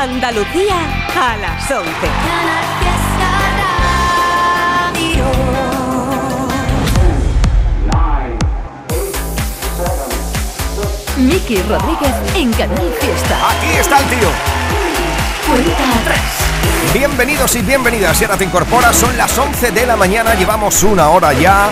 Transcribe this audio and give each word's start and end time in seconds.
Andalucía 0.00 0.76
a 1.14 1.36
las 1.36 1.70
11. 1.70 1.90
Miki 11.18 11.56
Rodríguez 11.64 12.14
en 12.34 12.50
Canal 12.54 12.90
Fiesta. 12.98 13.50
Aquí 13.50 13.76
está 13.78 13.98
el 13.98 14.06
tío. 14.06 14.59
Bienvenidos 16.92 17.54
y 17.54 17.62
bienvenidas. 17.62 18.16
Si 18.16 18.24
ahora 18.24 18.36
te 18.36 18.44
incorporas, 18.44 18.96
son 18.96 19.16
las 19.16 19.36
11 19.38 19.70
de 19.70 19.86
la 19.86 19.96
mañana. 19.96 20.34
Llevamos 20.34 20.82
una 20.82 21.08
hora 21.10 21.32
ya 21.32 21.70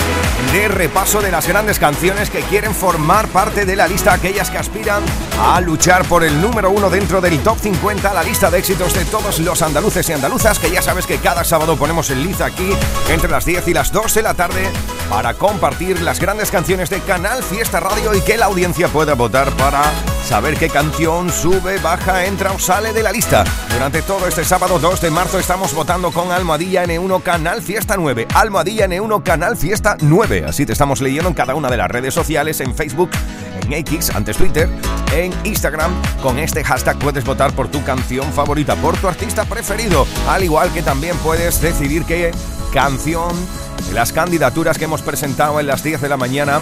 de 0.52 0.68
repaso 0.68 1.20
de 1.20 1.30
las 1.30 1.46
grandes 1.48 1.78
canciones 1.78 2.30
que 2.30 2.41
quieren 2.42 2.74
formar 2.74 3.28
parte 3.28 3.64
de 3.64 3.74
la 3.74 3.88
lista, 3.88 4.12
aquellas 4.12 4.50
que 4.50 4.59
aspiran 4.59 5.02
a 5.41 5.60
luchar 5.60 6.05
por 6.05 6.22
el 6.22 6.41
número 6.41 6.70
uno 6.70 6.88
dentro 6.88 7.20
del 7.20 7.38
top 7.41 7.59
50, 7.59 8.14
la 8.14 8.22
lista 8.22 8.50
de 8.50 8.59
éxitos 8.59 8.95
de 8.95 9.05
todos 9.06 9.41
los 9.41 9.60
andaluces 9.62 10.08
y 10.08 10.12
andaluzas, 10.12 10.58
que 10.58 10.70
ya 10.70 10.83
sabes 10.83 11.06
que 11.06 11.19
cada 11.19 11.42
sábado 11.45 11.77
ponemos 11.77 12.10
el 12.10 12.22
liz 12.22 12.41
aquí 12.41 12.70
entre 13.08 13.30
las 13.30 13.45
10 13.45 13.66
y 13.69 13.74
las 13.74 13.92
2 13.92 14.14
de 14.14 14.22
la 14.22 14.34
tarde 14.34 14.70
para 15.09 15.35
compartir 15.35 16.01
las 16.03 16.21
grandes 16.21 16.51
canciones 16.51 16.91
de 16.91 17.01
Canal 17.01 17.43
Fiesta 17.43 17.80
Radio 17.80 18.15
y 18.15 18.21
que 18.21 18.37
la 18.37 18.47
audiencia 18.47 18.89
pueda 18.89 19.15
votar 19.15 19.51
para 19.57 19.83
saber 20.25 20.57
qué 20.57 20.69
canción 20.69 21.31
sube, 21.31 21.79
baja, 21.79 22.27
entra 22.27 22.53
o 22.53 22.59
sale 22.59 22.93
de 22.93 23.03
la 23.03 23.12
lista. 23.12 23.45
Durante 23.73 24.03
todo 24.03 24.27
este 24.27 24.45
sábado 24.45 24.79
2 24.79 25.01
de 25.01 25.11
marzo 25.11 25.39
estamos 25.39 25.73
votando 25.73 26.11
con 26.11 26.31
Almohadilla 26.31 26.84
N1 26.84 27.23
Canal 27.23 27.62
Fiesta 27.62 27.97
9. 27.97 28.27
Almohadilla 28.34 28.87
N1 28.87 29.23
Canal 29.23 29.57
Fiesta 29.57 29.97
9. 30.01 30.45
Así 30.47 30.67
te 30.67 30.73
estamos 30.73 31.01
leyendo 31.01 31.29
en 31.29 31.34
cada 31.34 31.55
una 31.55 31.70
de 31.70 31.79
las 31.79 31.91
redes 31.91 32.12
sociales, 32.12 32.61
en 32.61 32.75
Facebook, 32.75 33.11
en 33.62 33.73
X, 33.73 34.11
antes 34.15 34.37
Twitter, 34.37 34.69
en 35.12 35.33
Instagram. 35.45 35.93
Con 36.23 36.39
este 36.39 36.65
hashtag 36.65 36.98
puedes 36.98 37.25
votar 37.25 37.53
por 37.53 37.69
tu 37.69 37.83
canción 37.84 38.33
favorita, 38.33 38.77
por 38.77 38.97
tu 38.97 39.09
artista 39.09 39.45
preferido. 39.45 40.06
Al 40.28 40.45
igual 40.45 40.73
que 40.73 40.83
también 40.83 41.17
puedes 41.19 41.61
decidir 41.61 42.05
qué 42.05 42.33
canción 42.73 43.34
de 43.89 43.95
las 43.95 44.12
candidaturas 44.12 44.78
que 44.78 44.84
hemos 44.84 45.03
presentado 45.03 45.61
en 45.61 45.67
las 45.67 45.83
10 45.83 46.00
de 46.00 46.09
la 46.09 46.17
mañana 46.17 46.61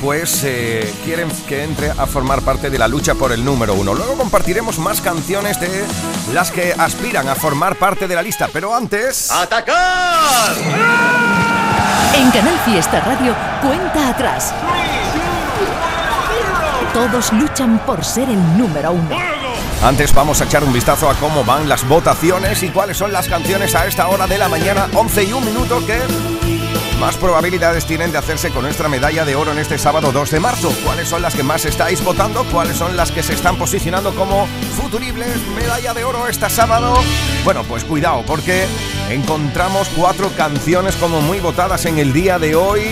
pues 0.00 0.42
eh, 0.44 0.92
quieren 1.04 1.28
que 1.48 1.64
entre 1.64 1.90
a 1.90 2.06
formar 2.06 2.42
parte 2.42 2.70
de 2.70 2.78
la 2.78 2.88
lucha 2.88 3.14
por 3.14 3.32
el 3.32 3.44
número 3.44 3.74
uno. 3.74 3.94
Luego 3.94 4.16
compartiremos 4.16 4.78
más 4.78 5.00
canciones 5.00 5.60
de 5.60 5.84
las 6.32 6.50
que 6.50 6.74
aspiran 6.76 7.28
a 7.28 7.34
formar 7.34 7.76
parte 7.76 8.08
de 8.08 8.14
la 8.14 8.22
lista, 8.22 8.48
pero 8.52 8.74
antes... 8.74 9.30
¡Atacar! 9.30 10.54
En 12.14 12.30
Canal 12.30 12.58
Fiesta 12.64 13.00
Radio, 13.00 13.34
cuenta 13.62 14.10
atrás. 14.10 14.54
Todos 16.96 17.30
luchan 17.34 17.78
por 17.84 18.02
ser 18.02 18.30
el 18.30 18.56
número 18.56 18.92
uno. 18.92 19.10
Antes 19.84 20.14
vamos 20.14 20.40
a 20.40 20.44
echar 20.44 20.64
un 20.64 20.72
vistazo 20.72 21.10
a 21.10 21.14
cómo 21.16 21.44
van 21.44 21.68
las 21.68 21.86
votaciones 21.86 22.62
y 22.62 22.70
cuáles 22.70 22.96
son 22.96 23.12
las 23.12 23.28
canciones 23.28 23.74
a 23.74 23.86
esta 23.86 24.08
hora 24.08 24.26
de 24.26 24.38
la 24.38 24.48
mañana, 24.48 24.88
11 24.94 25.24
y 25.24 25.32
un 25.34 25.44
minuto 25.44 25.84
que 25.84 25.98
más 26.98 27.16
probabilidades 27.16 27.84
tienen 27.84 28.12
de 28.12 28.18
hacerse 28.18 28.50
con 28.50 28.62
nuestra 28.62 28.88
medalla 28.88 29.24
de 29.24 29.36
oro 29.36 29.52
en 29.52 29.58
este 29.58 29.78
sábado 29.78 30.12
2 30.12 30.30
de 30.30 30.40
marzo. 30.40 30.72
¿Cuáles 30.84 31.08
son 31.08 31.22
las 31.22 31.34
que 31.34 31.42
más 31.42 31.64
estáis 31.64 32.02
votando? 32.02 32.44
¿Cuáles 32.44 32.76
son 32.76 32.96
las 32.96 33.12
que 33.12 33.22
se 33.22 33.34
están 33.34 33.56
posicionando 33.56 34.14
como 34.14 34.46
futuribles 34.80 35.28
medalla 35.54 35.92
de 35.94 36.04
oro 36.04 36.26
este 36.26 36.48
sábado? 36.48 36.94
Bueno, 37.44 37.64
pues 37.64 37.84
cuidado 37.84 38.22
porque 38.26 38.66
encontramos 39.10 39.88
cuatro 39.96 40.30
canciones 40.36 40.96
como 40.96 41.20
muy 41.20 41.40
votadas 41.40 41.84
en 41.84 41.98
el 41.98 42.12
día 42.12 42.38
de 42.38 42.54
hoy. 42.54 42.82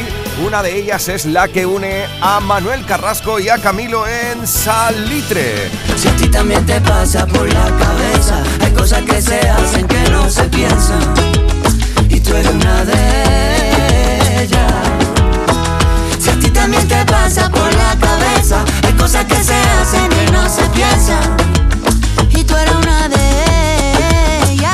Una 0.45 0.63
de 0.63 0.77
ellas 0.77 1.09
es 1.09 1.25
la 1.25 1.49
que 1.49 1.65
une 1.65 2.05
a 2.21 2.41
Manuel 2.41 2.85
Carrasco 2.85 3.39
y 3.39 3.49
a 3.49 3.59
Camilo 3.59 4.07
en 4.07 4.47
Salitre. 4.47 5.71
Si 5.97 6.09
a 6.09 6.17
ti 6.17 6.29
también 6.29 6.65
te 6.67 6.81
pasa 6.81 7.27
por 7.27 7.51
la 7.53 7.65
cabeza, 7.79 8.43
hay 8.61 8.73
cosas 8.73 9.03
que 9.03 9.23
se 9.23 9.41
hacen 9.41 9.87
que 9.87 10.11
no 10.11 10.29
se 10.29 10.45
piensan. 10.45 11.15
Y 12.09 12.20
tú 12.20 12.35
eres 12.35 12.53
una 12.53 12.85
de 12.85 13.54
a 16.73 17.07
pasa 17.07 17.51
por 17.51 17.75
la 17.75 17.95
cabeza, 18.01 18.64
hay 18.85 18.92
cosas 18.95 19.27
que 19.27 19.36
se 19.36 19.55
hacen 19.55 20.08
que 20.08 20.33
no 20.33 20.48
se 20.48 20.63
piensan. 20.70 21.36
Y 22.30 22.42
tú 22.42 22.57
eres 22.57 22.75
una 22.75 23.08
de 23.08 24.51
ellas. 24.51 24.73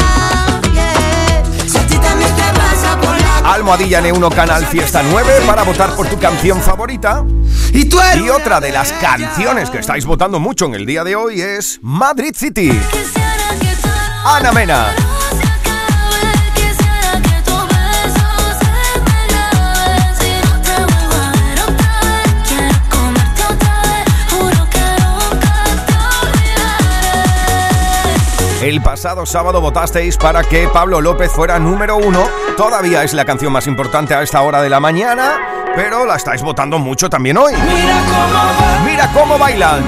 yeah. 0.72 1.42
Si 1.66 1.78
a 1.78 1.86
ti 1.88 1.98
también 1.98 2.30
te 2.36 2.58
pasa 2.58 2.96
por 3.00 3.20
la 3.20 3.52
Almohadilla 3.54 4.00
N1 4.02 4.34
Canal 4.34 4.66
Fiesta 4.66 5.02
9 5.02 5.42
para 5.46 5.64
votar 5.64 5.96
por 5.96 6.06
tu 6.06 6.16
canción 6.18 6.62
favorita. 6.62 7.24
Y 7.72 7.86
tú 7.86 8.00
eres 8.00 8.24
Y 8.24 8.30
otra 8.30 8.60
de 8.60 8.70
las 8.70 8.92
canciones 8.92 9.68
que 9.68 9.78
estáis 9.78 10.06
votando 10.06 10.38
mucho 10.38 10.66
en 10.66 10.74
el 10.74 10.86
día 10.86 11.02
de 11.02 11.16
hoy 11.16 11.40
es 11.40 11.80
Madrid 11.82 12.34
City. 12.36 12.70
Ana 14.24 14.52
Mena. 14.52 15.19
El 28.62 28.82
pasado 28.82 29.24
sábado 29.24 29.62
votasteis 29.62 30.18
para 30.18 30.44
que 30.44 30.68
Pablo 30.68 31.00
López 31.00 31.32
fuera 31.32 31.58
número 31.58 31.96
uno. 31.96 32.28
Todavía 32.58 33.02
es 33.02 33.14
la 33.14 33.24
canción 33.24 33.54
más 33.54 33.66
importante 33.66 34.14
a 34.14 34.22
esta 34.22 34.42
hora 34.42 34.60
de 34.60 34.68
la 34.68 34.80
mañana, 34.80 35.38
pero 35.74 36.04
la 36.04 36.16
estáis 36.16 36.42
votando 36.42 36.78
mucho 36.78 37.08
también 37.08 37.38
hoy. 37.38 37.54
Mira 37.54 38.02
cómo 38.04 38.84
Mira 38.84 39.10
cómo 39.14 39.38
bailan 39.38 39.82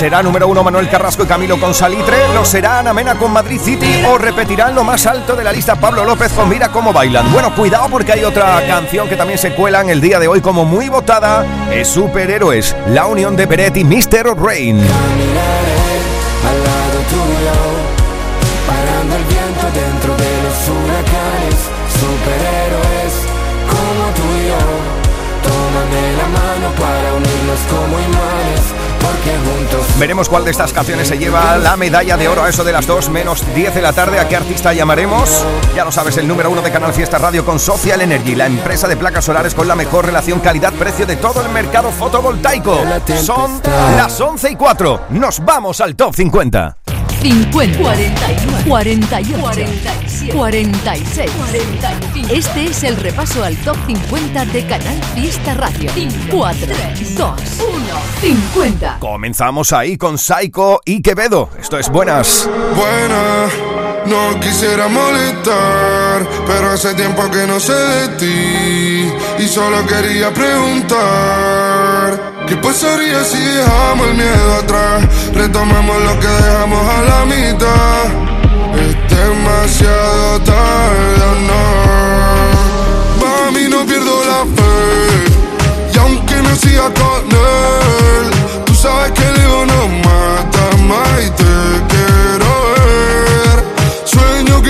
¿Será 0.00 0.22
número 0.22 0.48
uno 0.48 0.64
Manuel 0.64 0.88
Carrasco 0.88 1.24
y 1.24 1.26
Camilo 1.26 1.60
con 1.60 1.74
Salitre? 1.74 2.16
¿Lo 2.32 2.42
será 2.42 2.78
Ana 2.78 2.94
Mena 2.94 3.16
con 3.16 3.30
Madrid 3.30 3.60
City? 3.60 4.02
¿O 4.08 4.16
repetirán 4.16 4.74
lo 4.74 4.82
más 4.82 5.04
alto 5.04 5.36
de 5.36 5.44
la 5.44 5.52
lista 5.52 5.76
Pablo 5.76 6.06
López 6.06 6.32
con 6.32 6.48
Mira 6.48 6.72
cómo 6.72 6.90
bailan? 6.90 7.30
Bueno, 7.30 7.54
cuidado 7.54 7.86
porque 7.90 8.12
hay 8.12 8.24
otra 8.24 8.66
canción 8.66 9.10
que 9.10 9.16
también 9.16 9.38
se 9.38 9.54
cuela 9.54 9.82
en 9.82 9.90
el 9.90 10.00
día 10.00 10.18
de 10.18 10.26
hoy 10.26 10.40
como 10.40 10.64
muy 10.64 10.88
votada. 10.88 11.44
Es 11.70 11.88
Superhéroes, 11.88 12.74
la 12.86 13.08
unión 13.08 13.36
de 13.36 13.44
Beret 13.44 13.76
y 13.76 13.84
Mr. 13.84 14.42
Rain. 14.42 14.78
Caminaré 14.78 15.80
al 16.48 16.64
lado 16.64 17.00
tuyo, 17.10 17.60
parando 18.66 19.16
el 19.16 19.24
viento 19.24 19.66
dentro 19.66 20.16
de 20.16 20.42
los 20.44 20.68
huracanes, 20.70 21.68
superhéroes 22.00 23.14
como 23.68 24.14
tú 24.14 24.22
y 24.42 24.48
yo. 24.48 25.00
La 25.90 26.28
mano 26.28 26.68
para 26.78 27.14
unirnos 27.14 27.60
como 27.68 27.98
Veremos 29.98 30.28
cuál 30.28 30.44
de 30.44 30.50
estas 30.50 30.72
canciones 30.72 31.08
se 31.08 31.18
lleva 31.18 31.56
la 31.58 31.76
medalla 31.76 32.16
de 32.16 32.28
oro 32.28 32.42
a 32.42 32.48
eso 32.48 32.64
de 32.64 32.72
las 32.72 32.86
2 32.86 33.10
menos 33.10 33.44
10 33.54 33.74
de 33.74 33.82
la 33.82 33.92
tarde. 33.92 34.18
¿A 34.18 34.28
qué 34.28 34.36
artista 34.36 34.72
llamaremos? 34.72 35.44
Ya 35.74 35.84
lo 35.84 35.92
sabes, 35.92 36.16
el 36.16 36.26
número 36.26 36.50
uno 36.50 36.62
de 36.62 36.70
Canal 36.70 36.92
Fiesta 36.92 37.18
Radio 37.18 37.44
con 37.44 37.58
Social 37.58 38.00
Energy, 38.00 38.34
la 38.34 38.46
empresa 38.46 38.88
de 38.88 38.96
placas 38.96 39.24
solares 39.24 39.54
con 39.54 39.68
la 39.68 39.74
mejor 39.74 40.06
relación 40.06 40.40
calidad-precio 40.40 41.06
de 41.06 41.16
todo 41.16 41.42
el 41.42 41.50
mercado 41.50 41.90
fotovoltaico. 41.90 42.82
Son 43.22 43.60
las 43.96 44.20
11 44.20 44.50
y 44.50 44.56
4. 44.56 45.00
Nos 45.10 45.44
vamos 45.44 45.80
al 45.80 45.96
top 45.96 46.14
50. 46.14 46.76
50, 47.22 47.78
49, 47.78 48.64
48, 48.66 49.40
47, 49.40 50.32
46, 50.32 51.30
45. 51.30 52.28
Este 52.32 52.64
es 52.64 52.82
el 52.82 52.96
repaso 52.96 53.44
al 53.44 53.56
top 53.58 53.76
50 53.86 54.46
de 54.46 54.66
Canal 54.66 55.02
Fiesta 55.14 55.54
Radio. 55.54 55.90
4, 56.30 56.66
2, 57.16 57.18
1, 57.18 57.40
50. 58.20 58.98
Comenzamos 59.00 59.72
ahí 59.74 59.98
con 59.98 60.16
Psycho 60.16 60.80
y 60.86 61.02
Quevedo. 61.02 61.50
Esto 61.58 61.78
es 61.78 61.90
buenas. 61.90 62.48
Buena, 62.74 63.48
no 64.10 64.40
quisiera 64.40 64.88
molestar, 64.88 66.28
pero 66.44 66.72
hace 66.72 66.94
tiempo 66.94 67.30
que 67.30 67.46
no 67.46 67.60
sé 67.60 67.72
de 67.72 68.08
ti 68.18 69.08
y 69.38 69.46
solo 69.46 69.86
quería 69.86 70.34
preguntar. 70.34 70.98
¿Qué 72.48 72.56
pasaría 72.56 73.22
si 73.22 73.38
dejamos 73.38 74.08
el 74.08 74.14
miedo 74.14 74.54
atrás? 74.62 75.06
Retomamos 75.32 75.96
lo 76.02 76.18
que 76.18 76.26
dejamos 76.26 76.82
a 76.96 77.02
la 77.10 77.24
mitad. 77.26 78.04
Es 78.82 78.96
demasiado 79.16 80.40
tarde, 80.40 81.22
¿o 81.30 81.34
no. 81.48 81.62
Mami, 83.22 83.68
no 83.68 83.86
pierdo 83.86 84.24
la 84.24 84.40
fe. 84.56 84.74
Y 85.94 85.98
aunque 85.98 86.34
no 86.34 86.56
siga 86.56 86.86
con 87.00 87.22
él, 87.30 88.30
tú 88.64 88.74
sabes 88.74 89.12
que 89.12 89.22
el 89.22 89.36
ego 89.40 89.66
no 89.66 89.88
mata 90.04 90.64
más 90.88 91.10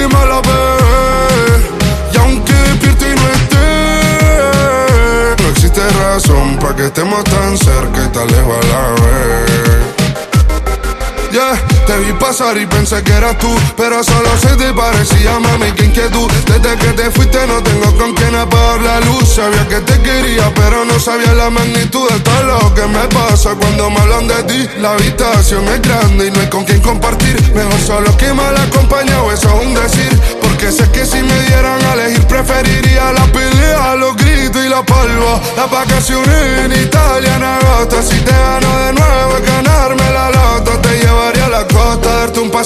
que 0.00 0.08
me 0.08 0.26
la 0.26 0.40
ve. 0.40 0.60
Y 2.12 2.16
aunque 2.16 2.52
despierte 2.52 3.04
y 3.10 3.14
no 3.14 3.28
esté, 3.38 3.66
no 5.42 5.48
existe 5.50 5.82
razón 5.90 6.56
para 6.58 6.74
que 6.76 6.86
estemos 6.86 7.22
tan 7.24 7.58
cerca 7.58 8.04
y 8.06 8.08
tan 8.08 8.26
lejos 8.28 8.56
a 8.56 8.68
la 8.68 8.82
vez. 9.02 9.80
Yeah 11.32 11.79
te 11.90 11.98
vi 11.98 12.12
pasar 12.12 12.56
y 12.56 12.66
pensé 12.66 13.02
que 13.02 13.12
eras 13.12 13.36
tú, 13.38 13.52
pero 13.76 14.04
solo 14.04 14.28
se 14.40 14.54
te 14.56 14.72
parecía, 14.72 15.40
mami, 15.40 15.72
qué 15.72 15.86
inquietud. 15.86 16.30
Desde 16.46 16.76
que 16.76 16.92
te 16.92 17.10
fuiste 17.10 17.44
no 17.48 17.60
tengo 17.64 17.96
con 17.96 18.14
quién 18.14 18.32
apagar 18.36 18.80
la 18.80 19.00
luz. 19.00 19.28
Sabía 19.28 19.66
que 19.66 19.80
te 19.80 20.00
quería, 20.00 20.52
pero 20.54 20.84
no 20.84 21.00
sabía 21.00 21.34
la 21.34 21.50
magnitud 21.50 22.08
de 22.08 22.20
todo 22.20 22.42
lo 22.44 22.74
que 22.74 22.86
me 22.86 23.04
pasa 23.08 23.56
cuando 23.56 23.90
me 23.90 23.98
hablan 23.98 24.28
de 24.28 24.42
ti. 24.44 24.68
La 24.78 24.92
habitación 24.92 25.66
es 25.66 25.82
grande 25.82 26.28
y 26.28 26.30
no 26.30 26.40
hay 26.40 26.48
con 26.48 26.64
quién 26.64 26.80
compartir. 26.80 27.36
Mejor 27.54 27.80
solo 27.80 28.16
que 28.16 28.32
mal 28.34 28.56
acompañado, 28.56 29.32
eso 29.32 29.48
es 29.48 29.66
un 29.66 29.74
decir. 29.74 30.20
Porque 30.40 30.70
sé 30.70 30.88
que 30.92 31.04
si 31.04 31.20
me 31.20 31.42
dieran 31.48 31.84
a 31.86 31.94
elegir, 31.94 32.24
preferiría 32.28 33.12
la 33.12 33.26
pelea, 33.32 33.96
los 33.96 34.14
gritos 34.16 34.64
y 34.64 34.68
la 34.68 34.84
palva. 34.84 35.40
Las 35.56 35.68
vacaciones 35.68 36.66
en 36.66 36.72
Italia 36.72 37.34
en 37.34 37.42
agosto. 37.42 38.00
Si 38.00 38.16
te 38.20 38.30
gano 38.30 38.79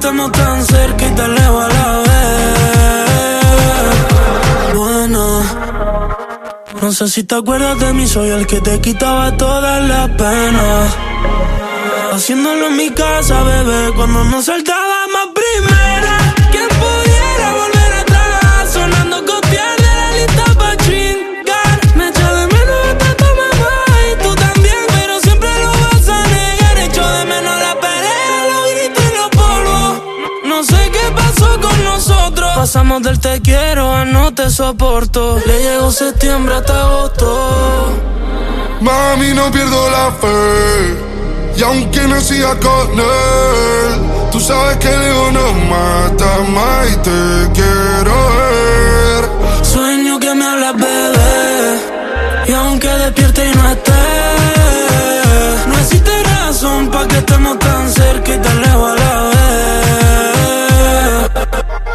estemos 0.00 0.32
tan 0.32 0.64
cerca 0.64 1.06
y 1.06 1.10
tan 1.14 1.34
lejos 1.34 1.64
a 1.64 1.68
la 1.68 1.98
vez. 2.08 3.44
Bueno. 4.74 5.42
No 6.80 6.92
sé 6.92 7.08
si 7.08 7.24
te 7.24 7.34
acuerdas 7.34 7.78
de 7.78 7.92
mí, 7.92 8.06
soy 8.08 8.30
el 8.30 8.46
que 8.46 8.62
te 8.62 8.80
quitaba 8.80 9.36
todas 9.36 9.86
las 9.86 10.08
penas. 10.10 10.96
Haciéndolo 12.12 12.68
en 12.68 12.76
mi 12.78 12.88
casa, 12.90 13.42
bebé, 13.42 13.92
cuando 13.94 14.24
nos 14.24 14.46
saltábamos 14.46 15.28
primera. 15.34 15.99
Pasamos 32.60 33.00
del 33.02 33.18
te 33.18 33.40
quiero 33.40 33.90
a 33.90 34.04
no 34.04 34.34
te 34.34 34.50
soporto. 34.50 35.40
Le 35.46 35.62
llegó 35.62 35.90
septiembre 35.90 36.56
hasta 36.56 36.78
agosto. 36.82 37.88
Mami, 38.82 39.32
no 39.32 39.50
pierdo 39.50 39.90
la 39.90 40.12
fe. 40.20 41.56
Y 41.56 41.62
aunque 41.62 42.00
no 42.06 42.20
siga 42.20 42.54
con 42.60 43.00
él, 43.00 44.30
tú 44.30 44.38
sabes 44.40 44.76
que 44.76 44.88
el 44.88 45.02
ego 45.04 45.30
no 45.32 45.52
mata 45.70 46.38
más 46.50 46.86
y 46.92 46.96
te 46.96 47.50
quiero 47.54 48.14
ver. 48.36 49.64
Sueño 49.64 50.20
que 50.20 50.34
me 50.34 50.44
hablas, 50.44 50.76
bebé. 50.76 51.78
Y 52.46 52.52
aunque 52.52 52.88
despierte 52.88 53.48
y 53.48 53.56
no 53.56 53.70
esté, 53.70 54.02
no 55.66 55.78
existe 55.78 56.10
razón 56.24 56.90
para 56.90 57.08
que 57.08 57.16
estemos 57.16 57.58
tan 57.58 57.90
cerca 57.90 58.34
y 58.34 58.38
tan 58.38 58.60
lejos 58.60 58.90
a 58.90 58.94
la 58.96 59.22
vez. 59.22 59.29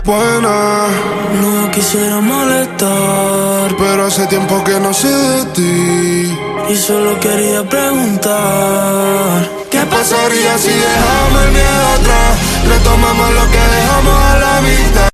Buena, 0.06 0.88
No 1.42 1.72
quisiera 1.72 2.22
molestar 2.22 3.76
pero 3.78 4.06
hace 4.06 4.28
tiempo 4.28 4.64
que 4.64 4.80
no 4.80 4.94
sé 4.94 5.08
de 5.10 5.46
ti. 5.56 6.38
y 6.70 6.76
solo 6.76 7.20
quería 7.20 7.64
preguntar. 7.68 9.50
¿Qué 9.72 9.80
pasaría 9.80 10.58
si 10.60 10.70
dejamos 10.70 11.42
el 11.46 11.52
miedo 11.52 11.88
atrás? 11.98 12.38
Retomamos 12.68 13.34
lo 13.34 13.52
que 13.52 13.58
dejamos 13.78 14.16
a 14.22 14.38
la 14.38 14.62
mitad. 14.62 15.10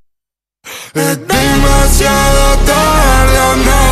Es 0.94 1.26
demasiado 1.26 2.56
tarde 2.66 3.38
o 3.50 3.56
no. 3.56 3.82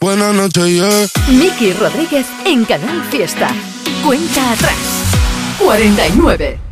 Buenas 0.00 0.34
noches, 0.34 0.66
yeah. 0.66 1.06
Miki 1.28 1.72
Rodríguez 1.74 2.26
en 2.44 2.64
Canal 2.64 3.04
Fiesta. 3.10 3.48
Cuenta 4.04 4.52
atrás. 4.52 4.76
49. 5.64 6.71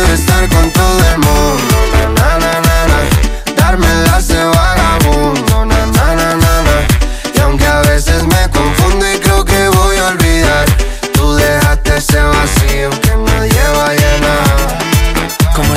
Puedo 0.00 0.14
estar 0.14 0.48
con 0.48 0.70
todo 0.70 1.00
el 1.12 1.18
mundo, 1.18 1.74
na, 2.14 2.38
na, 2.38 2.60
na, 2.60 2.86
na. 2.86 3.54
darme 3.56 3.88
las 4.06 4.28
de 4.28 4.44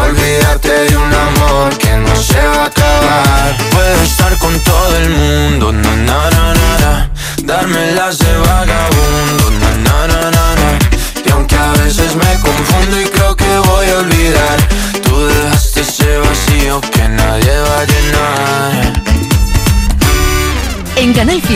Olvídate 0.00 0.72
de 0.88 0.96
un 0.96 1.12
amor 1.12 1.76
que 1.78 1.92
no 1.96 2.14
se 2.16 2.40
va 2.46 2.64
a 2.64 2.66
acabar. 2.66 3.56
Puedo 3.70 4.02
estar 4.02 4.36
con 4.38 4.58
todo 4.60 4.96
el 4.96 5.10
mundo, 5.10 5.72
na 5.72 5.96
na 5.96 6.30
na 6.30 6.54
na. 6.82 7.10
Darme 7.44 7.92
las 7.92 8.18
de 8.18 8.36
vagabundo, 8.38 9.50
na 9.60 9.70
na 9.86 10.06
na 10.06 10.30
na 10.30 10.54
na. 10.60 10.78
Y 11.24 11.30
aunque 11.30 11.56
a 11.56 11.72
veces 11.72 12.14
me 12.16 12.40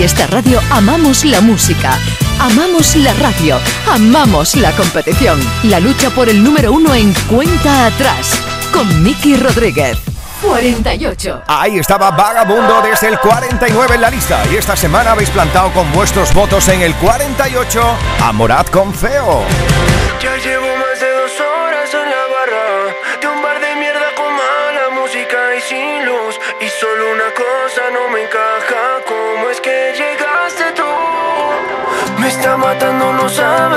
Fiesta 0.06 0.28
Radio 0.28 0.60
amamos 0.70 1.24
la 1.24 1.40
música, 1.40 1.98
amamos 2.38 2.94
la 2.94 3.12
radio, 3.14 3.58
amamos 3.90 4.54
la 4.54 4.70
competición. 4.70 5.36
La 5.64 5.80
lucha 5.80 6.10
por 6.10 6.28
el 6.28 6.44
número 6.44 6.70
uno 6.70 6.94
en 6.94 7.12
cuenta 7.28 7.86
atrás 7.86 8.40
con 8.72 9.02
Miki 9.02 9.36
Rodríguez. 9.36 9.98
48. 10.42 11.42
Ahí 11.48 11.80
estaba 11.80 12.12
Vagabundo 12.12 12.82
desde 12.82 13.08
el 13.08 13.18
49 13.18 13.96
en 13.96 14.00
la 14.00 14.10
lista. 14.10 14.44
Y 14.52 14.54
esta 14.54 14.76
semana 14.76 15.10
habéis 15.10 15.30
plantado 15.30 15.72
con 15.72 15.90
vuestros 15.90 16.32
votos 16.32 16.68
en 16.68 16.82
el 16.82 16.94
48 16.94 17.82
a 18.20 18.30
Morat 18.30 18.70
con 18.70 18.94
Feo. 18.94 19.42
Ya 20.22 20.36
llevo 20.36 20.65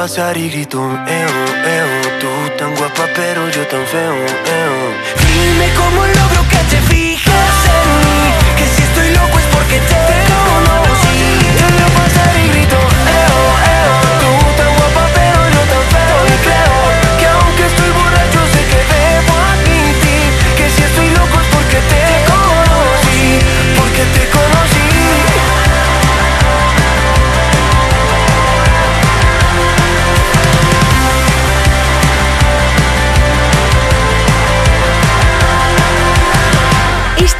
Pasar 0.00 0.34
y 0.38 0.48
grito, 0.48 0.78
eo, 0.78 1.34
eo. 1.76 1.88
Tú 2.20 2.28
tan 2.56 2.74
guapa, 2.74 3.04
pero 3.14 3.50
yo 3.50 3.66
tan 3.66 3.84
feo, 3.86 4.14
eo. 4.58 4.76
Dime 5.28 5.66
cómo 5.76 6.06
logro 6.06 6.39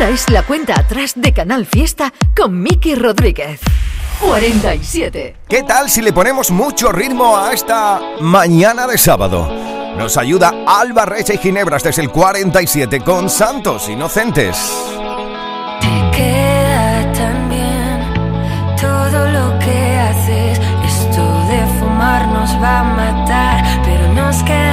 Esta 0.00 0.14
es 0.14 0.30
la 0.30 0.42
cuenta 0.44 0.80
atrás 0.80 1.12
de 1.14 1.30
Canal 1.34 1.66
Fiesta 1.66 2.10
con 2.34 2.58
Miki 2.58 2.94
Rodríguez. 2.94 3.60
47. 4.20 5.36
¿Qué 5.46 5.62
tal 5.62 5.90
si 5.90 6.00
le 6.00 6.10
ponemos 6.10 6.50
mucho 6.50 6.90
ritmo 6.90 7.36
a 7.36 7.52
esta 7.52 8.00
mañana 8.18 8.86
de 8.86 8.96
sábado? 8.96 9.52
Nos 9.98 10.16
ayuda 10.16 10.54
Alba 10.66 11.04
Reche 11.04 11.34
y 11.34 11.36
Ginebras 11.36 11.82
desde 11.82 12.00
el 12.00 12.08
47 12.08 13.00
con 13.00 13.28
Santos 13.28 13.90
Inocentes. 13.90 14.56
Te 15.82 16.16
queda 16.16 17.12
tan 17.12 17.50
bien 17.50 18.76
todo 18.80 19.28
lo 19.28 19.58
que 19.58 19.98
haces. 19.98 20.58
Esto 20.86 21.46
de 21.50 21.78
fumar 21.78 22.26
nos 22.28 22.50
va 22.54 22.78
a 22.78 22.84
matar, 22.84 23.82
pero 23.84 24.14
nos 24.14 24.42
queda 24.44 24.69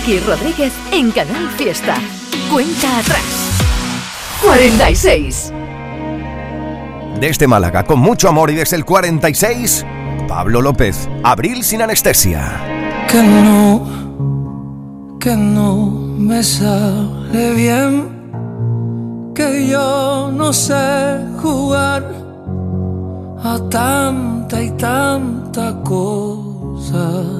Miki 0.00 0.18
Rodríguez 0.20 0.72
en 0.92 1.10
Canal 1.10 1.50
Fiesta. 1.56 1.94
Cuenta 2.50 3.00
atrás. 3.00 3.22
46. 4.42 5.52
Desde 7.20 7.46
Málaga, 7.46 7.84
con 7.84 7.98
mucho 7.98 8.28
amor 8.28 8.50
y 8.50 8.54
desde 8.54 8.76
el 8.76 8.86
46, 8.86 9.84
Pablo 10.26 10.62
López, 10.62 11.08
Abril 11.22 11.62
sin 11.64 11.82
anestesia. 11.82 13.04
Que 13.10 13.22
no, 13.22 15.18
que 15.20 15.36
no 15.36 15.86
me 16.16 16.42
sale 16.42 17.52
bien, 17.54 19.32
que 19.34 19.68
yo 19.68 20.30
no 20.32 20.52
sé 20.52 21.18
jugar 21.42 22.10
a 23.42 23.58
tanta 23.68 24.62
y 24.62 24.70
tanta 24.70 25.82
cosa. 25.82 27.39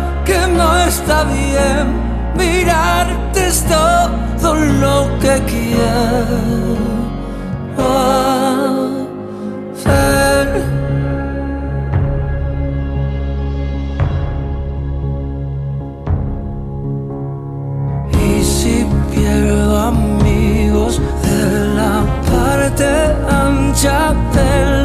que 0.25 0.39
no 0.47 0.77
está 0.77 1.23
bien. 1.23 2.11
Mirarte 2.35 3.47
es 3.47 3.65
todo 3.65 4.55
lo 4.55 5.19
que 5.19 5.41
quiero 5.51 6.77
hacer. 9.73 10.63
Y 18.13 18.43
si 18.43 18.85
pierdo 19.13 19.79
amigos 19.79 21.01
de 21.23 21.75
la 21.75 22.03
parte 22.31 22.89
ancha 23.29 24.13
de 24.33 24.80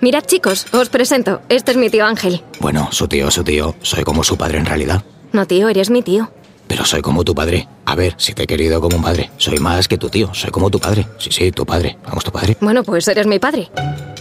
Mirad 0.00 0.24
chicos, 0.24 0.66
os 0.72 0.88
presento. 0.88 1.42
Este 1.50 1.72
es 1.72 1.76
mi 1.76 1.90
tío 1.90 2.06
Ángel. 2.06 2.42
Bueno, 2.58 2.88
su 2.90 3.06
tío, 3.06 3.30
su 3.30 3.44
tío. 3.44 3.74
Soy 3.82 4.02
como 4.02 4.24
su 4.24 4.36
padre 4.38 4.58
en 4.58 4.64
realidad. 4.64 5.02
No 5.32 5.46
tío, 5.46 5.68
eres 5.68 5.90
mi 5.90 6.02
tío. 6.02 6.30
Pero 6.66 6.84
soy 6.84 7.02
como 7.02 7.22
tu 7.24 7.34
padre. 7.34 7.68
A 7.84 7.94
ver, 7.96 8.14
si 8.16 8.32
te 8.32 8.44
he 8.44 8.46
querido 8.46 8.80
como 8.80 8.96
un 8.96 9.02
padre. 9.02 9.30
Soy 9.36 9.58
más 9.58 9.88
que 9.88 9.98
tu 9.98 10.08
tío. 10.08 10.32
Soy 10.32 10.50
como 10.50 10.70
tu 10.70 10.78
padre. 10.78 11.06
Sí, 11.18 11.30
sí, 11.32 11.50
tu 11.52 11.66
padre. 11.66 11.98
Vamos, 12.06 12.24
tu 12.24 12.30
padre. 12.32 12.56
Bueno, 12.60 12.82
pues 12.82 13.08
eres 13.08 13.26
mi 13.26 13.38
padre. 13.38 13.70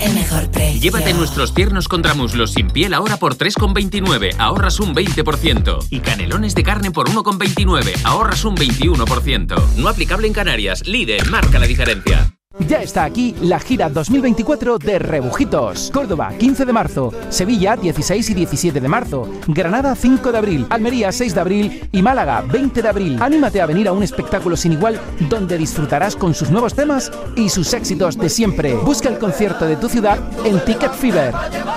el 0.00 0.14
mejor 0.14 0.50
precio. 0.50 0.80
Llévate 0.80 1.12
nuestros 1.14 1.54
tiernos 1.54 1.88
contra 1.88 2.14
muslos 2.14 2.52
sin 2.52 2.68
piel 2.68 2.94
ahora 2.94 3.16
por 3.16 3.36
3,29, 3.36 4.34
ahorras 4.38 4.80
un 4.80 4.94
20%. 4.94 5.86
Y 5.90 6.00
canelones 6.00 6.54
de 6.54 6.62
carne 6.62 6.90
por 6.90 7.08
1,29, 7.08 8.00
ahorras 8.04 8.44
un 8.44 8.56
21%. 8.56 9.74
No 9.76 9.88
aplicable 9.88 10.26
en 10.26 10.32
Canarias, 10.32 10.86
Lidl 10.86 11.30
marca 11.30 11.58
la 11.58 11.66
diferencia. 11.66 12.39
Ya 12.58 12.82
está 12.82 13.04
aquí 13.04 13.34
la 13.40 13.60
gira 13.60 13.88
2024 13.88 14.78
de 14.78 14.98
Rebujitos. 14.98 15.90
Córdoba, 15.92 16.32
15 16.36 16.64
de 16.64 16.72
marzo. 16.72 17.12
Sevilla, 17.28 17.76
16 17.76 18.30
y 18.30 18.34
17 18.34 18.80
de 18.80 18.88
marzo. 18.88 19.28
Granada, 19.46 19.94
5 19.94 20.32
de 20.32 20.38
abril. 20.38 20.66
Almería, 20.68 21.12
6 21.12 21.34
de 21.34 21.40
abril. 21.40 21.88
Y 21.92 22.02
Málaga, 22.02 22.42
20 22.42 22.82
de 22.82 22.88
abril. 22.88 23.22
Anímate 23.22 23.60
a 23.60 23.66
venir 23.66 23.86
a 23.86 23.92
un 23.92 24.02
espectáculo 24.02 24.56
sin 24.56 24.72
igual 24.72 25.00
donde 25.28 25.56
disfrutarás 25.58 26.16
con 26.16 26.34
sus 26.34 26.50
nuevos 26.50 26.74
temas 26.74 27.12
y 27.36 27.48
sus 27.48 27.72
éxitos 27.72 28.18
de 28.18 28.28
siempre. 28.28 28.74
Busca 28.74 29.08
el 29.08 29.18
concierto 29.18 29.64
de 29.66 29.76
tu 29.76 29.88
ciudad 29.88 30.18
en 30.44 30.64
Ticket 30.64 30.92
Fever. 30.92 31.32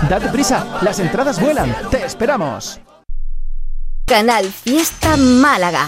Date 0.09 0.29
prisa, 0.29 0.79
las 0.81 0.99
entradas 0.99 1.39
vuelan. 1.39 1.73
¡Te 1.91 2.03
esperamos! 2.03 2.81
Canal 4.05 4.45
Fiesta 4.45 5.17
Málaga. 5.17 5.87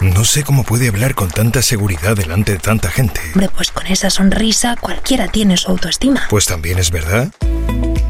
No 0.00 0.24
sé 0.24 0.42
cómo 0.42 0.64
puede 0.64 0.88
hablar 0.88 1.14
con 1.14 1.28
tanta 1.30 1.62
seguridad 1.62 2.16
delante 2.16 2.52
de 2.52 2.58
tanta 2.58 2.90
gente. 2.90 3.20
Hombre, 3.34 3.48
pues 3.54 3.70
con 3.70 3.86
esa 3.86 4.10
sonrisa 4.10 4.76
cualquiera 4.80 5.28
tiene 5.28 5.56
su 5.56 5.70
autoestima. 5.70 6.26
Pues 6.28 6.46
también 6.46 6.78
es 6.78 6.90
verdad. 6.90 7.32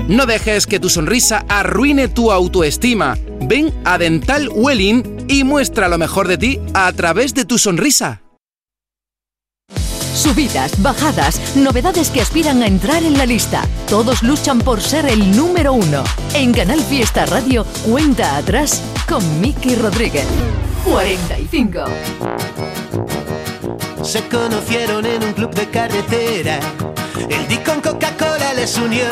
No 0.08 0.26
dejes 0.26 0.66
que 0.66 0.80
tu 0.80 0.90
sonrisa 0.90 1.44
arruine 1.48 2.08
tu 2.08 2.32
autoestima. 2.32 3.16
Ven 3.42 3.72
a 3.84 3.98
Dental 3.98 4.48
Welling 4.52 5.26
y 5.28 5.44
muestra 5.44 5.88
lo 5.88 5.98
mejor 5.98 6.28
de 6.28 6.38
ti 6.38 6.60
a 6.74 6.92
través 6.92 7.34
de 7.34 7.44
tu 7.44 7.58
sonrisa. 7.58 8.22
Subidas, 10.14 10.80
bajadas, 10.80 11.56
novedades 11.56 12.10
que 12.10 12.20
aspiran 12.20 12.62
a 12.62 12.66
entrar 12.66 13.02
en 13.02 13.18
la 13.18 13.26
lista. 13.26 13.66
Todos 13.88 14.22
luchan 14.22 14.60
por 14.60 14.80
ser 14.80 15.06
el 15.06 15.36
número 15.36 15.72
uno. 15.72 16.04
En 16.34 16.52
Canal 16.52 16.80
Fiesta 16.80 17.26
Radio, 17.26 17.64
cuenta 17.84 18.36
atrás 18.36 18.80
con 19.08 19.40
Miki 19.40 19.74
Rodríguez. 19.74 20.26
45. 20.84 21.84
Se 24.02 24.22
conocieron 24.28 25.06
en 25.06 25.24
un 25.24 25.32
club 25.32 25.54
de 25.54 25.68
carretera. 25.70 26.60
El 27.28 27.48
Dick 27.48 27.64
con 27.64 27.80
Coca-Cola 27.80 28.54
les 28.54 28.76
unió. 28.76 29.06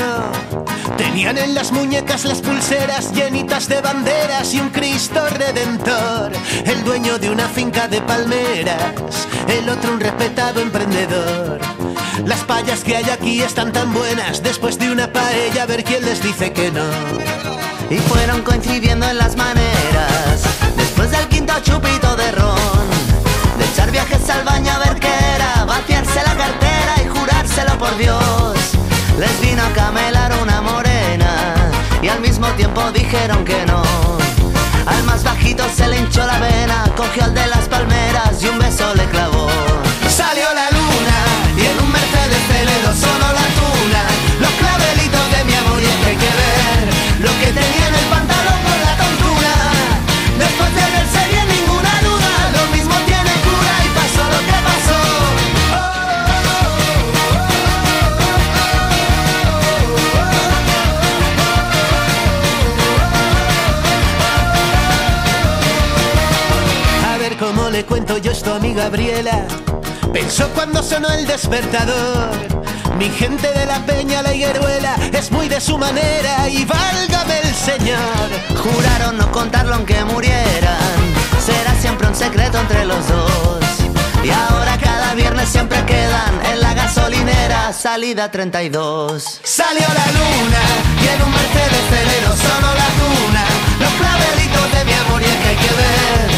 Tenían 0.97 1.39
en 1.39 1.55
las 1.55 1.73
muñecas 1.73 2.25
las 2.25 2.41
pulseras 2.43 3.13
llenitas 3.13 3.69
de 3.69 3.81
banderas 3.81 4.53
y 4.55 4.61
un 4.61 4.69
Cristo 4.71 5.21
redentor. 5.31 6.33
El 6.65 6.85
dueño 6.85 7.19
de 7.19 7.31
una 7.31 7.49
finca 7.49 7.89
de 7.89 8.01
palmeras, 8.03 9.27
el 9.49 9.69
otro 9.69 9.95
un 9.95 10.01
respetado 10.01 10.61
emprendedor. 10.61 11.59
Las 12.27 12.45
payas 12.45 12.85
que 12.85 12.97
hay 12.97 13.11
aquí 13.11 13.43
están 13.43 13.73
tan 13.73 13.93
buenas, 13.93 14.43
después 14.43 14.79
de 14.79 14.91
una 14.91 15.13
paella 15.13 15.63
a 15.63 15.67
ver 15.67 15.83
quién 15.83 16.05
les 16.05 16.23
dice 16.23 16.53
que 16.53 16.71
no. 16.71 16.85
Y 17.91 17.99
fueron 17.99 18.43
coincidiendo 18.43 19.07
en 19.07 19.19
las 19.19 19.37
maneras, 19.37 20.32
después 21.03 21.11
del 21.11 21.29
quinto 21.29 21.55
chupito 21.63 22.17
de 22.17 22.33
ron. 22.33 22.87
De 23.59 23.65
echar 23.65 23.91
viajes 23.91 24.29
al 24.31 24.45
baño 24.45 24.73
a 24.73 24.79
ver 24.79 25.01
qué 25.01 25.13
era, 25.35 25.65
vaciarse 25.65 26.21
la 26.23 26.35
cartera 26.37 26.95
y 27.05 27.09
jurárselo 27.09 27.79
por 27.79 27.97
Dios. 27.97 28.57
Les 29.19 29.41
vino 29.41 29.63
a 29.63 29.73
camelar 29.73 30.33
una 30.43 30.61
morena 30.61 31.55
y 32.03 32.09
al 32.09 32.21
mismo 32.21 32.47
tiempo 32.53 32.91
dijeron 32.93 33.45
que 33.45 33.65
no. 33.67 33.83
Al 34.87 35.03
más 35.05 35.23
bajito 35.25 35.65
se 35.75 35.89
le 35.89 35.99
hinchó 35.99 36.25
la 36.27 36.39
vena, 36.39 36.85
cogió 36.97 37.25
al 37.25 37.35
de 37.35 37.47
las 37.47 37.69
palmeras 37.69 38.43
y 38.43 38.49
un 38.49 38.59
beso 38.59 38.95
le 38.95 39.07
clavó. 39.07 39.49
Salió 40.09 40.47
la 40.55 40.71
luna 40.71 41.19
y 41.57 41.67
en 41.67 41.79
un 41.85 41.91
Mercedes 41.91 42.49
Velero 42.49 42.93
solo 42.95 43.27
la 43.33 43.42
cuento 67.85 68.19
yo 68.19 68.33
esto 68.33 68.55
a 68.55 68.59
mi 68.59 68.75
Gabriela. 68.75 69.47
Pensó 70.13 70.49
cuando 70.51 70.83
sonó 70.83 71.09
el 71.11 71.27
despertador. 71.27 72.31
Mi 72.99 73.09
gente 73.09 73.51
de 73.53 73.67
la 73.67 73.85
peña, 73.87 74.23
la 74.23 74.35
higueruela, 74.35 74.97
es 75.13 75.31
muy 75.31 75.49
de 75.49 75.61
su 75.61 75.79
manera 75.79 76.49
y 76.49 76.65
válgame 76.65 77.39
el 77.41 77.55
señor. 77.55 78.29
Juraron 78.63 79.17
no 79.17 79.31
contarlo 79.33 79.75
aunque 79.75 80.05
murieran. 80.05 80.99
Será 81.45 81.75
siempre 81.81 82.09
un 82.09 82.15
secreto 82.15 82.59
entre 82.59 82.85
los 82.85 83.09
dos. 83.09 83.61
Y 84.23 84.31
ahora 84.31 84.79
cada 84.79 85.15
viernes 85.15 85.49
siempre 85.49 85.85
quedan 85.85 86.41
en 86.53 86.61
la 86.61 86.75
gasolinera, 86.75 87.73
salida 87.73 88.31
32. 88.31 89.41
Salió 89.43 89.87
la 89.89 90.07
luna 90.13 90.63
y 91.03 91.09
en 91.09 91.23
un 91.23 91.31
Mercedes 91.31 91.85
Ferrero 91.91 92.37
sonó 92.37 92.75
la 92.75 92.89
tuna. 93.01 93.45
Los 93.81 93.93
clavelitos 93.95 94.73
de 94.79 94.85
mi 94.85 94.93
amor 94.93 95.23
y 95.23 95.25
es 95.25 95.37
que 95.37 95.49
hay 95.49 95.57
que 95.57 95.75
ver 95.75 96.32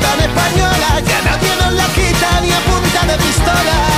tan 0.00 0.20
española 0.20 1.00
ya 1.06 1.20
nadie 1.22 1.56
nos 1.60 1.72
la 1.74 1.86
quita 1.94 2.40
ni 2.40 2.50
a 2.50 2.60
punta 2.60 3.06
de 3.06 3.16
pistola? 3.22 3.93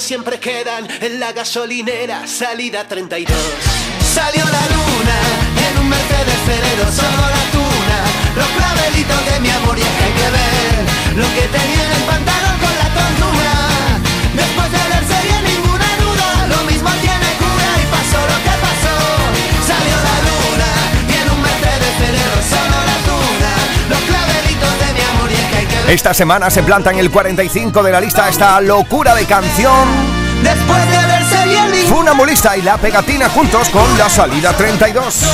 Siempre 0.00 0.38
quedan 0.38 0.88
en 1.00 1.20
la 1.20 1.32
gasolinera, 1.32 2.26
salida 2.26 2.86
32. 2.86 3.36
Salió 4.14 4.44
la 4.44 4.64
luna 4.74 5.18
en 5.68 5.78
un 5.78 5.88
Mercedes 5.88 6.38
Ferrero, 6.46 6.90
solo 6.92 7.22
la 7.36 7.44
tuna, 7.52 7.98
los 8.36 8.48
clavelitos 8.48 9.32
de 9.32 9.40
mi 9.40 9.50
amor 9.50 9.78
y 9.78 9.82
hay 9.82 10.12
que 10.12 10.30
ver 10.30 11.16
lo 11.16 11.26
que 11.34 11.48
tenía 11.58 11.84
en 11.84 11.92
el 11.92 12.02
pantalón 12.02 12.51
Esta 25.88 26.14
semana 26.14 26.48
se 26.50 26.62
planta 26.62 26.90
en 26.90 26.98
el 26.98 27.10
45 27.10 27.82
de 27.82 27.92
la 27.92 28.00
lista 28.00 28.28
esta 28.28 28.60
locura 28.60 29.14
de 29.14 29.24
canción. 29.26 29.88
Después 30.42 30.90
de 30.90 31.06
verse 31.06 31.48
bien 31.48 31.70
ninguna 31.70 31.88
Funambulista 31.96 32.56
y 32.56 32.62
la 32.62 32.78
pegatina 32.78 33.28
juntos 33.28 33.68
con 33.68 33.98
la 33.98 34.08
salida 34.08 34.52
32. 34.56 35.24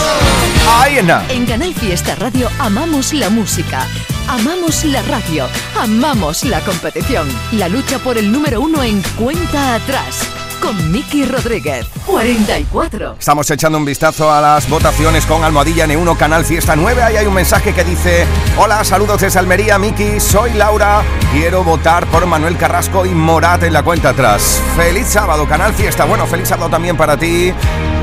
Ahí 0.80 0.98
en 0.98 1.10
En 1.28 1.46
Canal 1.46 1.74
Fiesta 1.74 2.14
Radio 2.16 2.48
amamos 2.58 3.12
la 3.12 3.30
música, 3.30 3.86
amamos 4.26 4.84
la 4.84 5.02
radio, 5.02 5.46
amamos 5.78 6.44
la 6.44 6.60
competición. 6.60 7.28
La 7.52 7.68
lucha 7.68 7.98
por 7.98 8.18
el 8.18 8.32
número 8.32 8.60
uno 8.60 8.82
en 8.82 9.02
cuenta 9.16 9.76
atrás. 9.76 10.47
Con 10.60 10.90
Miki 10.92 11.24
Rodríguez. 11.24 11.86
44. 12.06 13.16
Estamos 13.18 13.50
echando 13.50 13.78
un 13.78 13.84
vistazo 13.84 14.32
a 14.32 14.40
las 14.40 14.68
votaciones 14.68 15.24
con 15.26 15.44
Almohadilla 15.44 15.86
N1 15.86 16.16
Canal 16.16 16.44
Fiesta 16.44 16.74
9. 16.74 17.02
Ahí 17.02 17.16
hay 17.16 17.26
un 17.26 17.34
mensaje 17.34 17.72
que 17.72 17.84
dice: 17.84 18.26
Hola, 18.56 18.84
saludos 18.84 19.20
desde 19.20 19.38
Almería, 19.38 19.78
Miki. 19.78 20.20
Soy 20.20 20.54
Laura. 20.54 21.02
Quiero 21.32 21.64
votar 21.64 22.06
por 22.06 22.26
Manuel 22.26 22.56
Carrasco 22.56 23.06
y 23.06 23.10
Morat 23.10 23.62
en 23.62 23.72
la 23.72 23.82
cuenta 23.82 24.10
atrás. 24.10 24.60
Feliz 24.76 25.06
sábado, 25.06 25.46
Canal 25.46 25.74
Fiesta. 25.74 26.04
Bueno, 26.04 26.26
feliz 26.26 26.48
sábado 26.48 26.70
también 26.70 26.96
para 26.96 27.16
ti. 27.16 27.52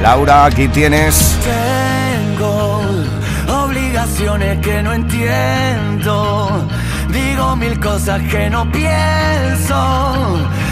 Laura, 0.02 0.46
aquí 0.46 0.68
tienes. 0.68 1.36
Tengo 1.44 2.82
obligaciones 3.48 4.60
que 4.60 4.82
no 4.84 4.94
entiendo. 4.94 6.68
Digo 7.10 7.56
mil 7.56 7.80
cosas 7.80 8.22
que 8.30 8.50
no 8.50 8.70
pienso. 8.72 10.46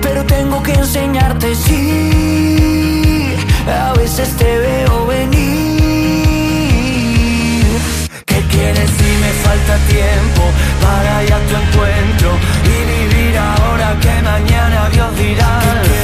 pero 0.00 0.24
tengo 0.24 0.62
que 0.62 0.72
enseñarte. 0.72 1.54
Sí, 1.54 3.34
a 3.66 3.92
veces 3.94 4.28
te 4.36 4.58
veo 4.58 5.06
venir. 5.06 5.46
¿Qué 8.24 8.40
quieres 8.50 8.90
si 8.98 9.10
me 9.24 9.32
falta 9.44 9.76
tiempo 9.88 10.42
para 10.82 11.24
ir 11.24 11.32
a 11.32 11.40
tu 11.48 11.54
encuentro 11.64 12.28
y 12.64 12.76
vivir 12.92 13.38
ahora 13.38 13.96
que 14.00 14.22
mañana 14.22 14.88
Dios 14.90 15.16
dirá? 15.16 15.95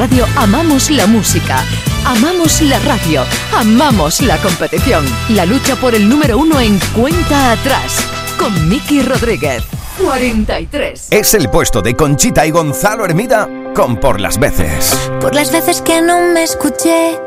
Radio 0.00 0.24
amamos 0.34 0.90
la 0.90 1.06
música, 1.06 1.62
amamos 2.06 2.62
la 2.62 2.78
radio, 2.78 3.22
amamos 3.54 4.22
la 4.22 4.38
competición. 4.38 5.04
La 5.28 5.44
lucha 5.44 5.76
por 5.76 5.94
el 5.94 6.08
número 6.08 6.38
uno 6.38 6.58
en 6.58 6.80
cuenta 6.96 7.52
atrás 7.52 8.02
con 8.38 8.66
Miki 8.66 9.02
Rodríguez. 9.02 9.62
43. 10.02 11.08
Es 11.10 11.34
el 11.34 11.50
puesto 11.50 11.82
de 11.82 11.94
Conchita 11.96 12.46
y 12.46 12.50
Gonzalo 12.50 13.04
Hermida 13.04 13.46
con 13.74 14.00
Por 14.00 14.22
las 14.22 14.38
veces. 14.38 14.98
Por 15.20 15.34
las 15.34 15.52
veces 15.52 15.82
que 15.82 16.00
no 16.00 16.18
me 16.32 16.44
escuché, 16.44 17.20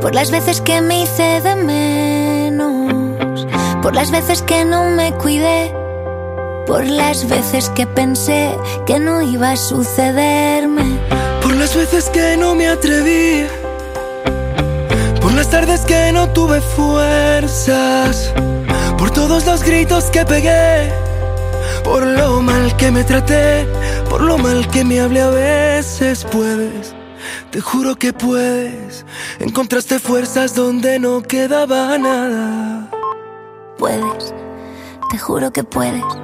por 0.00 0.14
las 0.14 0.30
veces 0.30 0.62
que 0.62 0.80
me 0.80 1.02
hice 1.02 1.42
de 1.42 1.54
menos, 1.54 3.46
por 3.82 3.94
las 3.94 4.10
veces 4.10 4.40
que 4.40 4.64
no 4.64 4.84
me 4.84 5.12
cuidé, 5.12 5.70
por 6.66 6.86
las 6.86 7.28
veces 7.28 7.68
que 7.68 7.86
pensé 7.86 8.56
que 8.86 8.98
no 8.98 9.20
iba 9.20 9.50
a 9.50 9.56
sucederme. 9.56 10.93
Las 11.64 11.74
veces 11.74 12.10
que 12.10 12.36
no 12.36 12.54
me 12.54 12.68
atreví. 12.68 13.46
Por 15.22 15.32
las 15.32 15.48
tardes 15.48 15.80
que 15.86 16.12
no 16.12 16.28
tuve 16.28 16.60
fuerzas. 16.60 18.34
Por 18.98 19.10
todos 19.10 19.46
los 19.46 19.62
gritos 19.62 20.04
que 20.10 20.26
pegué. 20.26 20.92
Por 21.82 22.02
lo 22.04 22.42
mal 22.42 22.76
que 22.76 22.90
me 22.90 23.02
traté. 23.02 23.66
Por 24.10 24.20
lo 24.20 24.36
mal 24.36 24.68
que 24.68 24.84
me 24.84 25.00
hablé 25.00 25.22
a 25.22 25.30
veces. 25.30 26.26
Puedes, 26.30 26.94
te 27.50 27.62
juro 27.62 27.96
que 27.96 28.12
puedes. 28.12 29.06
Encontraste 29.38 29.98
fuerzas 29.98 30.54
donde 30.54 30.98
no 30.98 31.22
quedaba 31.22 31.96
nada. 31.96 32.90
Puedes, 33.78 34.34
te 35.10 35.16
juro 35.16 35.50
que 35.50 35.64
puedes. 35.64 36.23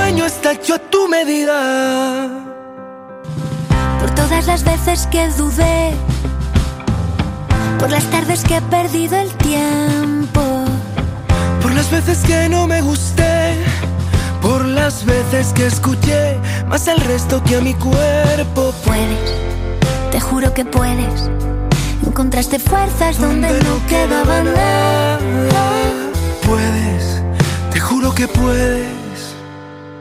está 0.31 0.53
hecho 0.53 0.75
a 0.75 0.79
tu 0.79 1.07
medida. 1.07 2.29
Por 3.99 4.09
todas 4.11 4.47
las 4.47 4.63
veces 4.63 5.07
que 5.07 5.27
dudé, 5.29 5.93
por 7.79 7.89
las 7.91 8.05
tardes 8.05 8.43
que 8.43 8.57
he 8.57 8.61
perdido 8.61 9.19
el 9.19 9.31
tiempo. 9.35 10.41
Por 11.61 11.73
las 11.73 11.91
veces 11.91 12.19
que 12.25 12.49
no 12.49 12.65
me 12.65 12.81
gusté, 12.81 13.55
por 14.41 14.65
las 14.65 15.05
veces 15.05 15.53
que 15.53 15.67
escuché 15.67 16.37
más 16.67 16.87
al 16.87 16.99
resto 17.01 17.43
que 17.43 17.57
a 17.57 17.61
mi 17.61 17.73
cuerpo. 17.73 18.73
Puedes, 18.85 19.33
te 20.11 20.19
juro 20.19 20.53
que 20.53 20.65
puedes. 20.65 21.29
Encontraste 22.05 22.57
fuerzas 22.59 23.19
donde 23.19 23.49
no 23.63 23.75
quedaba 23.87 24.43
nada. 24.43 25.19
Puedes, 26.47 27.21
te 27.71 27.79
juro 27.79 28.13
que 28.13 28.27
puedes. 28.27 29.00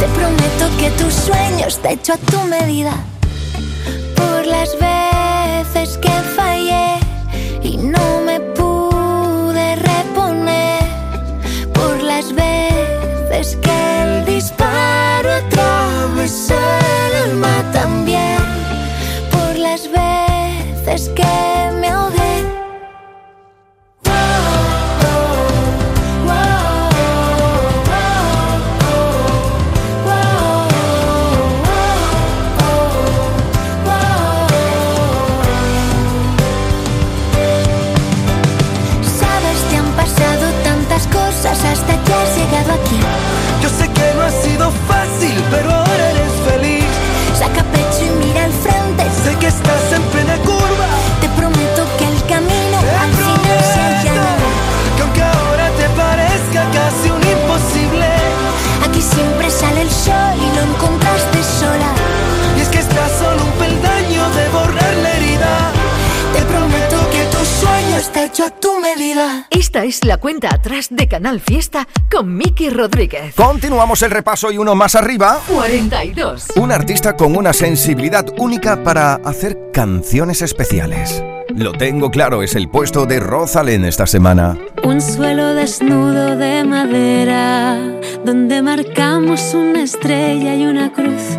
Te 0.00 0.06
prometo 0.06 0.64
que 0.78 0.90
tu 0.92 1.10
sueño 1.10 1.66
está 1.66 1.90
hecho 1.90 2.12
a 2.12 2.18
tu 2.18 2.40
medida. 2.44 2.94
Por 4.14 4.46
las 4.46 4.70
veces 4.78 5.98
que 5.98 6.12
fallé 6.36 7.00
y 7.62 7.78
no 7.78 8.20
me 8.24 8.38
pude 8.38 9.74
reponer. 9.74 10.84
Por 11.74 12.00
las 12.00 12.32
veces 12.32 13.56
que 13.60 14.02
el 14.02 14.24
disparo 14.24 15.30
atravesó 15.32 16.54
el 16.54 17.30
alma 17.30 17.64
también. 17.72 18.38
Por 19.32 19.58
las 19.58 19.82
veces 19.90 21.08
que 21.08 21.72
me 21.80 21.88
ahogué. 21.88 22.17
Canal 71.18 71.40
Fiesta 71.40 71.88
con 72.08 72.32
Miki 72.32 72.70
Rodríguez. 72.70 73.34
Continuamos 73.34 74.02
el 74.02 74.12
repaso 74.12 74.52
y 74.52 74.58
uno 74.58 74.76
más 74.76 74.94
arriba. 74.94 75.40
42. 75.48 76.50
Un 76.54 76.70
artista 76.70 77.16
con 77.16 77.34
una 77.34 77.52
sensibilidad 77.52 78.24
única 78.38 78.84
para 78.84 79.14
hacer 79.14 79.58
canciones 79.72 80.42
especiales. 80.42 81.20
Lo 81.48 81.72
tengo 81.72 82.12
claro, 82.12 82.44
es 82.44 82.54
el 82.54 82.68
puesto 82.68 83.04
de 83.04 83.18
Rosalén 83.18 83.84
esta 83.84 84.06
semana. 84.06 84.56
Un 84.84 85.00
suelo 85.00 85.54
desnudo 85.54 86.36
de 86.36 86.62
madera, 86.62 87.80
donde 88.24 88.62
marcamos 88.62 89.54
una 89.54 89.82
estrella 89.82 90.54
y 90.54 90.66
una 90.66 90.92
cruz. 90.92 91.36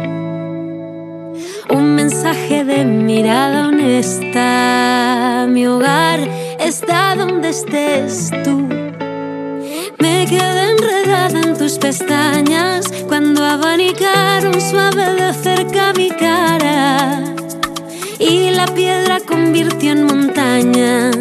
Un 1.70 1.96
mensaje 1.96 2.65
de 2.65 2.84
mirada 2.84 3.70
honesta. 3.70 5.48
Mi 5.48 5.65
hogar 5.65 6.20
está 6.60 7.15
donde 7.15 7.48
estés 7.48 8.30
tú. 8.44 8.88
Me 10.00 10.26
quedé 10.26 10.72
enredada 10.72 11.42
en 11.42 11.58
tus 11.58 11.78
pestañas 11.78 12.86
cuando 13.08 13.44
abanicaron 13.44 14.60
suave 14.62 15.14
de 15.16 15.34
cerca 15.34 15.94
mi 15.94 16.10
cara. 16.10 17.24
Y 18.18 18.52
la 18.52 18.66
piedra 18.68 19.20
convirtió 19.20 19.92
en 19.92 20.06
montaña 20.06 21.12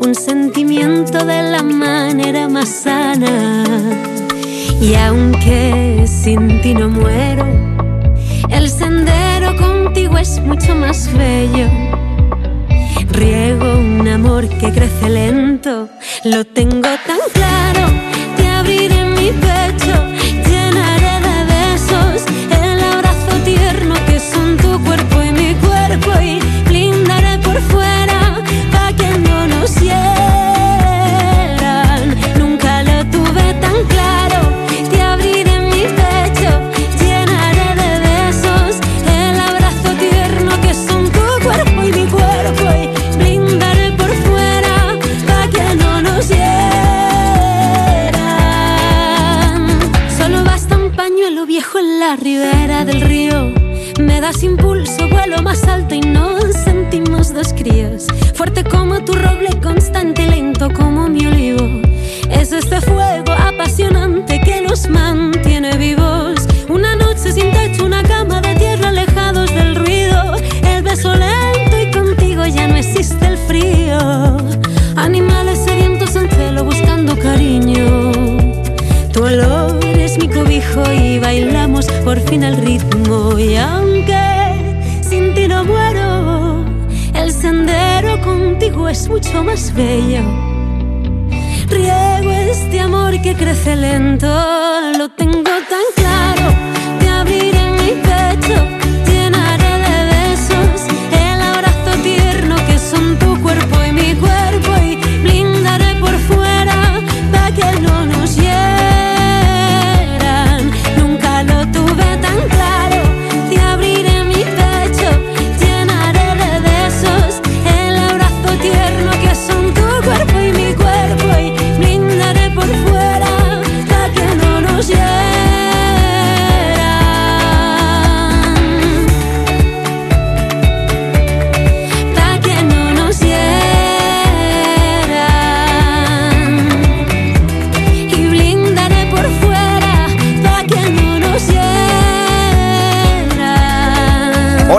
un 0.00 0.14
sentimiento 0.14 1.24
de 1.24 1.42
la 1.42 1.62
manera 1.62 2.48
más 2.48 2.68
sana. 2.68 3.64
Y 4.80 4.94
aunque 4.94 6.04
sin 6.06 6.60
ti 6.62 6.74
no 6.74 6.88
muero, 6.88 7.44
el 8.50 8.70
sendero 8.70 9.56
contigo 9.56 10.16
es 10.16 10.40
mucho 10.40 10.74
más 10.74 11.12
bello. 11.12 11.66
Riego 13.10 13.78
un 13.78 14.06
amor 14.06 14.48
que 14.48 14.70
crece 14.72 15.08
lento, 15.08 15.88
lo 16.24 16.44
tengo 16.44 16.88
tan 17.06 17.18
claro. 17.32 17.88
Te 19.28 19.92
abriré 19.92 20.17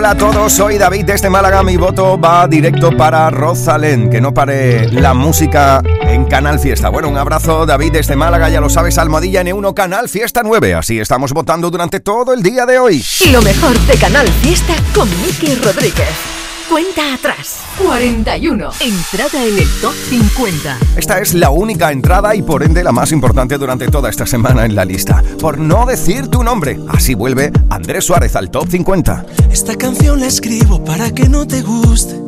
Hola 0.10 0.26
a 0.26 0.32
todos, 0.32 0.54
soy 0.54 0.80
David 0.80 1.06
desde 1.06 1.30
Málaga. 1.30 1.62
Mi 1.62 1.78
voto 1.78 2.20
va 2.20 2.48
directo 2.48 2.98
para 2.98 3.30
Rosalén. 3.30 4.10
Que 4.10 4.20
no 4.20 4.34
pare 4.34 4.92
la 4.92 5.14
música 5.14 5.84
en 6.02 6.26
Canal 6.26 6.58
Fiesta. 6.58 6.90
Bueno, 6.90 7.10
un 7.10 7.18
abrazo, 7.18 7.68
David 7.68 7.92
desde 7.92 8.16
Málaga. 8.16 8.50
Ya 8.50 8.60
lo 8.60 8.72
sabes, 8.72 8.98
Almohadilla 8.98 9.44
N1 9.44 9.76
Canal 9.76 10.10
Fiesta 10.10 10.42
9. 10.44 10.74
Así 10.74 11.00
estamos 11.00 11.32
votando 11.32 11.70
durante 11.70 12.00
todo 12.00 12.34
el 12.34 12.42
día 12.42 12.66
de 12.66 12.80
hoy. 12.80 13.06
Lo 13.32 13.44
mejor 13.44 13.78
de 13.82 13.98
Canal 13.98 14.28
Fiesta 14.42 14.74
con 14.96 15.08
Miki 15.22 15.54
Rodríguez. 15.64 16.39
Cuenta 16.70 17.16
atrás. 17.16 17.62
41. 17.84 18.70
Entrada 18.80 19.44
en 19.44 19.58
el 19.58 19.68
top 19.82 19.94
50. 20.10 20.78
Esta 20.96 21.18
es 21.20 21.34
la 21.34 21.50
única 21.50 21.92
entrada 21.92 22.36
y 22.36 22.44
por 22.44 22.62
ende 22.62 22.84
la 22.84 22.92
más 22.92 23.12
importante 23.12 23.58
durante 23.58 23.88
toda 23.88 24.08
esta 24.08 24.28
semana 24.28 24.66
en 24.66 24.76
la 24.76 24.86
lista. 24.86 25.24
Por 25.42 25.58
no 25.58 25.88
decir 25.88 26.28
tu 26.28 26.44
nombre. 26.44 26.80
Así 26.90 27.16
vuelve 27.16 27.52
Andrés 27.72 28.06
Suárez 28.06 28.36
al 28.36 28.52
top 28.52 28.70
50. 28.70 29.26
Esta 29.52 29.76
canción 29.78 30.20
la 30.20 30.28
escribo 30.28 30.84
para 30.84 31.12
que 31.12 31.28
no 31.28 31.48
te 31.48 31.64
guste. 31.64 32.22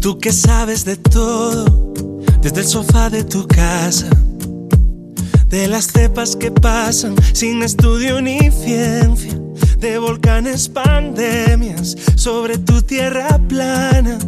Tú 0.00 0.18
que 0.18 0.32
sabes 0.32 0.84
de 0.84 0.96
todo, 0.96 1.64
desde 2.42 2.62
el 2.62 2.66
sofá 2.66 3.10
de 3.10 3.22
tu 3.22 3.46
casa, 3.46 4.08
de 5.46 5.68
las 5.68 5.86
cepas 5.86 6.34
que 6.34 6.50
pasan 6.50 7.14
sin 7.32 7.62
estudio 7.62 8.20
ni 8.20 8.50
ciencia, 8.50 9.38
de 9.78 9.98
volcanes, 9.98 10.68
pandemias 10.68 11.96
sobre 12.14 12.58
tu 12.58 12.82
tierra 12.82 13.38
plana, 13.48 14.18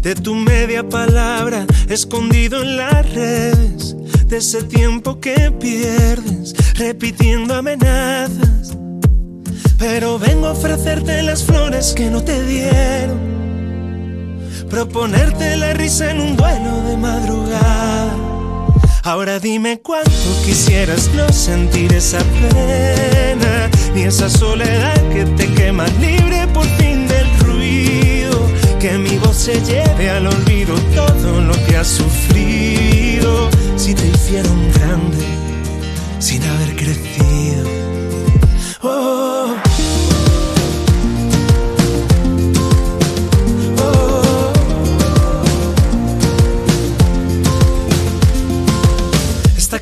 de 0.00 0.14
tu 0.14 0.34
media 0.34 0.88
palabra 0.88 1.66
escondido 1.88 2.62
en 2.62 2.76
las 2.76 3.12
redes, 3.12 3.96
de 4.26 4.36
ese 4.38 4.62
tiempo 4.64 5.20
que 5.20 5.50
pierdes 5.58 6.54
repitiendo 6.74 7.54
amenazas. 7.54 8.76
Pero 9.78 10.18
vengo 10.18 10.46
a 10.46 10.52
ofrecerte 10.52 11.22
las 11.22 11.44
flores 11.44 11.92
que 11.94 12.10
no 12.10 12.22
te 12.22 12.44
dieron. 12.44 13.18
Proponerte 14.68 15.56
la 15.56 15.72
risa 15.72 16.10
en 16.10 16.20
un 16.20 16.36
duelo 16.36 16.82
de 16.82 16.96
madrugada. 16.96 18.27
Ahora 19.04 19.38
dime 19.38 19.80
cuánto 19.80 20.10
quisieras 20.44 21.10
no 21.14 21.32
sentir 21.32 21.92
esa 21.92 22.18
pena, 22.18 23.70
ni 23.94 24.02
esa 24.02 24.28
soledad 24.28 25.00
que 25.10 25.24
te 25.24 25.52
quema 25.54 25.86
libre 26.00 26.46
por 26.52 26.66
fin 26.78 27.06
del 27.08 27.38
ruido. 27.40 28.38
Que 28.80 28.98
mi 28.98 29.16
voz 29.18 29.36
se 29.36 29.60
lleve 29.62 30.10
al 30.10 30.26
olvido 30.26 30.74
todo 30.94 31.40
lo 31.40 31.54
que 31.66 31.76
has 31.76 31.88
sufrido. 31.88 33.50
Si 33.76 33.94
te 33.94 34.06
hicieron 34.08 34.72
grande 34.72 35.24
sin 36.18 36.42
haber 36.42 36.76
crecido. 36.76 37.68
Oh. 38.82 39.37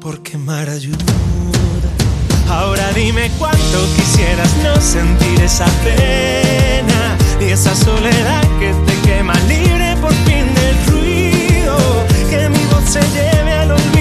por 0.00 0.22
quemar 0.22 0.68
ayuda. 0.68 1.04
Ahora 2.48 2.90
dime 2.92 3.30
cuánto 3.38 3.78
quisieras 3.96 4.50
no 4.64 4.80
sentir 4.80 5.40
esa 5.42 5.66
pena 5.84 7.16
y 7.40 7.52
esa 7.52 7.74
soledad 7.74 8.42
que 8.58 8.72
te 8.86 9.08
quema 9.08 9.34
libre 9.46 9.96
por 10.00 10.12
fin 10.24 10.46
del 10.54 10.76
ruido. 10.90 11.76
Que 12.30 12.48
mi 12.48 12.64
voz 12.64 12.84
se 12.90 13.00
lleve 13.12 13.52
al 13.52 13.72
olvido 13.72 13.99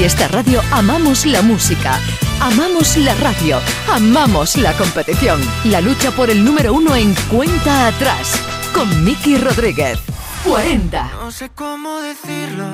Fiesta 0.00 0.28
Radio 0.28 0.62
amamos 0.72 1.26
la 1.26 1.42
música, 1.42 2.00
amamos 2.40 2.96
la 2.96 3.14
radio, 3.16 3.58
amamos 3.86 4.56
la 4.56 4.72
competición. 4.72 5.38
La 5.64 5.82
lucha 5.82 6.10
por 6.10 6.30
el 6.30 6.42
número 6.42 6.72
uno 6.72 6.96
en 6.96 7.14
cuenta 7.30 7.88
atrás 7.88 8.32
con 8.72 9.04
Miki 9.04 9.36
Rodríguez. 9.36 9.98
40. 10.44 11.10
No 11.20 11.30
sé 11.30 11.50
cómo 11.50 12.00
decirlo, 12.00 12.64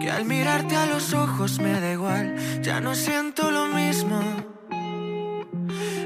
que 0.00 0.12
al 0.12 0.24
mirarte 0.24 0.76
a 0.76 0.86
los 0.86 1.12
ojos 1.12 1.58
me 1.58 1.80
da 1.80 1.92
igual, 1.92 2.36
ya 2.62 2.80
no 2.80 2.94
siento 2.94 3.50
lo 3.50 3.66
mismo. 3.66 4.22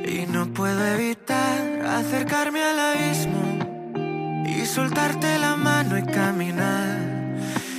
Y 0.08 0.24
no 0.32 0.46
puedo 0.54 0.82
evitar 0.94 1.84
acercarme 1.84 2.64
al 2.64 2.78
abismo 2.80 4.46
y 4.46 4.64
soltarte 4.64 5.38
la 5.38 5.56
mano 5.56 5.98
y 5.98 6.06
caminar. 6.06 7.15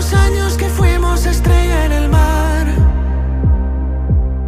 los 0.00 0.14
años 0.14 0.56
que 0.56 0.66
fuimos 0.70 1.26
estrella 1.26 1.84
en 1.84 1.92
el 1.92 2.08
mar. 2.08 2.66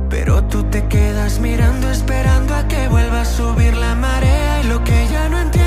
Pero 0.08 0.42
tú 0.44 0.62
te 0.64 0.86
quedas 0.88 1.40
mirando, 1.40 1.90
esperando 1.90 2.54
a 2.54 2.66
que 2.66 2.88
vuelva 2.88 3.20
a 3.20 3.24
subir 3.26 3.76
la 3.76 3.94
marea. 3.94 4.62
Y 4.62 4.68
lo 4.68 4.82
que 4.82 5.08
ya 5.10 5.28
no 5.28 5.38
entiendes 5.38 5.61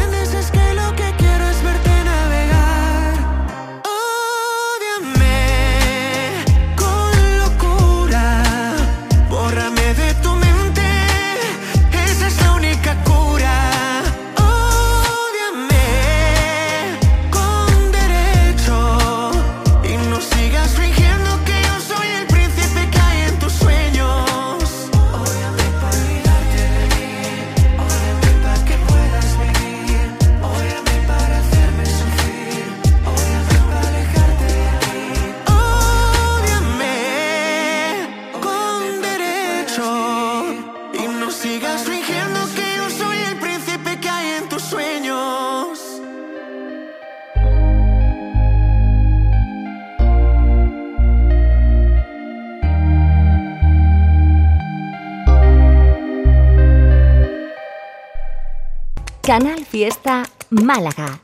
Fiesta 59.76 60.23
Málaga. 60.51 61.19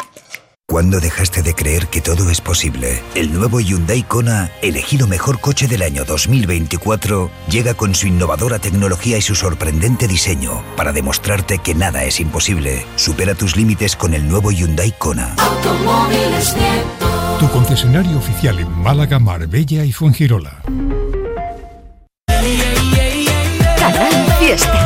¿Cuándo 0.67 0.99
dejaste 0.99 1.41
de 1.41 1.53
creer 1.53 1.87
que 1.87 2.01
todo 2.01 2.29
es 2.29 2.41
posible? 2.41 3.01
El 3.15 3.33
nuevo 3.33 3.61
Hyundai 3.61 4.03
Kona, 4.03 4.51
elegido 4.61 5.07
mejor 5.07 5.39
coche 5.39 5.69
del 5.69 5.81
año 5.83 6.03
2024, 6.03 7.31
llega 7.49 7.75
con 7.75 7.95
su 7.95 8.07
innovadora 8.07 8.59
tecnología 8.59 9.17
y 9.17 9.21
su 9.21 9.35
sorprendente 9.35 10.05
diseño 10.05 10.61
para 10.75 10.91
demostrarte 10.91 11.59
que 11.59 11.75
nada 11.75 12.03
es 12.03 12.19
imposible. 12.19 12.85
Supera 12.97 13.35
tus 13.35 13.55
límites 13.55 13.95
con 13.95 14.13
el 14.13 14.27
nuevo 14.27 14.51
Hyundai 14.51 14.93
Kona. 14.97 15.33
Automóviles 15.37 16.53
Tu 17.39 17.47
concesionario 17.51 18.17
oficial 18.17 18.59
en 18.59 18.69
Málaga, 18.69 19.17
Marbella 19.19 19.85
y 19.85 19.93
Fuengirola. 19.93 20.61
Canal 23.77 24.33
Fiesta. 24.39 24.80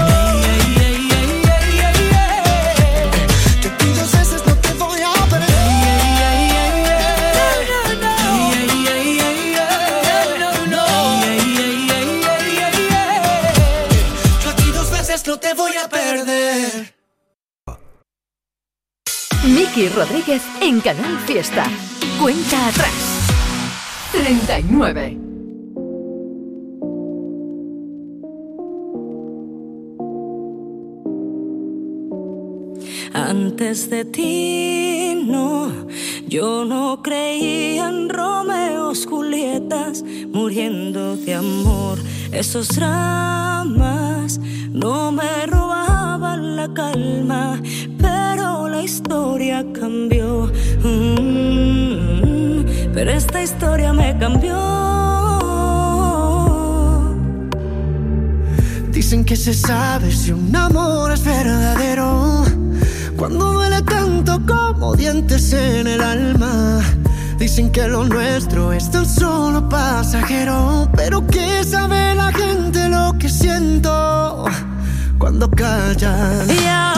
Rodríguez 20.08 20.44
en 20.62 20.82
Canal 20.82 21.18
Fiesta. 21.26 21.66
Cuenta 22.22 22.68
atrás. 22.68 22.92
39. 24.12 25.18
Antes 33.14 33.90
de 33.90 34.06
ti, 34.06 35.24
no, 35.26 35.72
yo 36.28 36.66
no 36.66 37.02
creía 37.02 37.90
en 37.90 38.10
Romeos, 38.10 39.08
Julietas, 39.08 40.04
muriendo 40.32 41.18
de 41.18 41.34
amor. 41.34 41.98
Esos 42.32 42.68
dramas 42.76 44.40
no 44.72 45.12
me 45.12 45.48
robaban 45.48 46.56
la 46.56 46.72
calma, 46.74 47.60
pero 47.98 48.55
historia 48.86 49.66
cambió. 49.74 50.52
Mm, 50.84 52.66
pero 52.94 53.12
esta 53.12 53.42
historia 53.42 53.92
me 53.94 54.16
cambió. 54.18 54.56
Dicen 58.92 59.26
que 59.26 59.36
se 59.36 59.54
sabe 59.54 60.12
si 60.12 60.32
un 60.32 60.56
amor 60.56 61.12
es 61.12 61.24
verdadero. 61.26 62.44
Cuando 63.18 63.54
duele 63.54 63.82
tanto 63.82 64.40
como 64.46 64.96
dientes 64.96 65.52
en 65.54 65.88
el 65.88 66.02
alma. 66.02 66.80
Dicen 67.40 67.72
que 67.72 67.88
lo 67.88 68.06
nuestro 68.06 68.72
es 68.72 68.92
tan 68.92 69.06
solo 69.06 69.68
pasajero. 69.68 70.88
Pero 70.96 71.26
que 71.26 71.64
sabe 71.64 72.14
la 72.14 72.32
gente 72.32 72.88
lo 72.88 73.14
que 73.18 73.30
siento 73.30 74.46
cuando 75.18 75.50
callan. 75.50 76.48
Y 76.50 76.95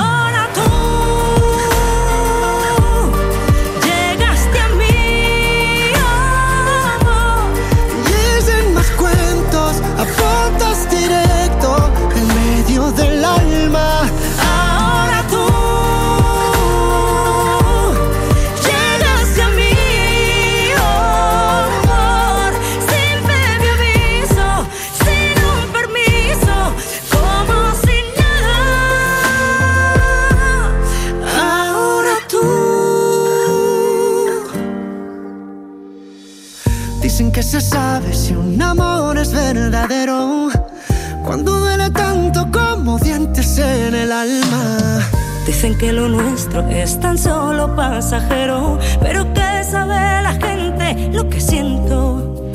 Dicen 45.67 45.79
que 45.79 45.91
lo 45.91 46.07
nuestro 46.07 46.65
es 46.69 46.97
tan 47.01 47.17
solo 47.17 47.75
pasajero, 47.75 48.79
pero 49.01 49.25
que 49.33 49.63
sabe 49.65 50.21
la 50.21 50.31
gente 50.31 51.09
lo 51.11 51.27
que 51.29 51.41
siento 51.41 52.49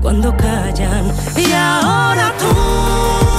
cuando 0.00 0.32
callan. 0.36 1.12
Y 1.36 1.50
ahora 1.52 2.32
tú 2.38 3.35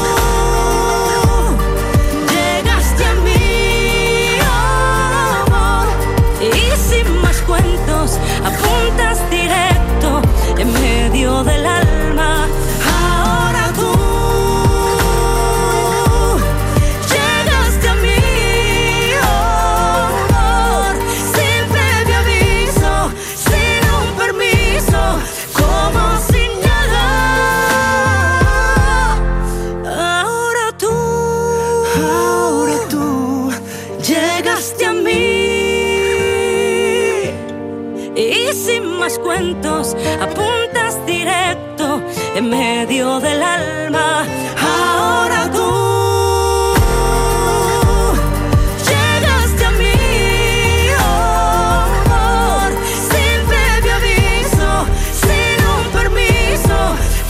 medio 42.47 43.19
del 43.19 43.41
alma. 43.41 44.25
Ahora 44.59 45.51
tú 45.51 46.73
llegaste 48.89 49.65
a 49.65 49.71
mí, 49.71 49.93
oh, 50.99 51.85
amor, 52.05 52.71
sin 53.11 53.37
previo 53.47 53.93
aviso, 53.95 54.85
sin 55.23 55.59
un 55.75 55.85
permiso, 55.91 56.77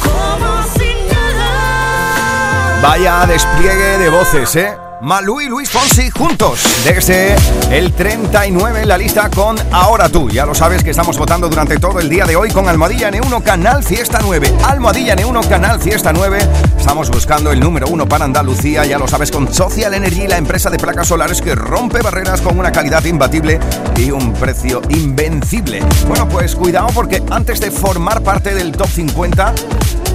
como 0.04 0.64
si 0.64 0.90
nada. 1.14 2.80
Vaya 2.82 3.26
despliegue 3.26 3.98
de 3.98 4.10
voces, 4.10 4.56
¿eh? 4.56 4.87
Malú 5.08 5.40
y 5.40 5.48
Luis 5.48 5.70
Fonsi 5.70 6.10
juntos. 6.10 6.60
Desde 6.84 7.34
el 7.72 7.94
39 7.94 8.82
en 8.82 8.90
la 8.90 8.98
lista 8.98 9.30
con 9.30 9.56
Ahora 9.72 10.10
tú. 10.10 10.30
Ya 10.30 10.46
lo 10.46 10.54
sabes 10.54 10.84
que 10.84 10.90
estamos 10.90 11.18
votando 11.18 11.48
durante 11.48 11.80
todo 11.80 12.02
el 12.02 12.10
día 12.10 12.26
de 12.26 12.36
hoy 12.36 12.52
con 12.52 12.68
Almohadilla 12.68 13.10
N1 13.10 13.42
Canal 13.42 13.86
Fiesta 13.86 14.20
9. 14.22 14.54
Almohadilla 14.66 15.16
N1 15.16 15.48
Canal 15.48 15.80
Fiesta 15.80 16.12
9. 16.12 16.40
Estamos 16.78 17.10
buscando 17.10 17.54
el 17.54 17.62
número 17.62 17.88
uno 17.88 18.06
para 18.06 18.26
Andalucía. 18.26 18.86
Ya 18.86 18.98
lo 18.98 19.08
sabes 19.08 19.32
con 19.32 19.54
Social 19.54 19.94
Energy, 19.94 20.28
la 20.28 20.36
empresa 20.36 20.70
de 20.70 20.78
placas 20.78 21.08
solares 21.08 21.42
que 21.42 21.56
rompe 21.56 22.02
barreras 22.02 22.42
con 22.42 22.60
una 22.60 22.74
calidad 22.74 23.06
imbatible 23.06 23.62
y 23.96 24.12
un 24.12 24.34
precio 24.34 24.82
invencible. 24.90 25.86
Bueno, 26.10 26.28
pues 26.28 26.54
cuidado 26.54 26.88
porque 26.94 27.24
antes 27.32 27.62
de 27.62 27.72
formar 27.72 28.24
parte 28.24 28.54
del 28.54 28.74
top 28.74 28.90
50 28.90 29.54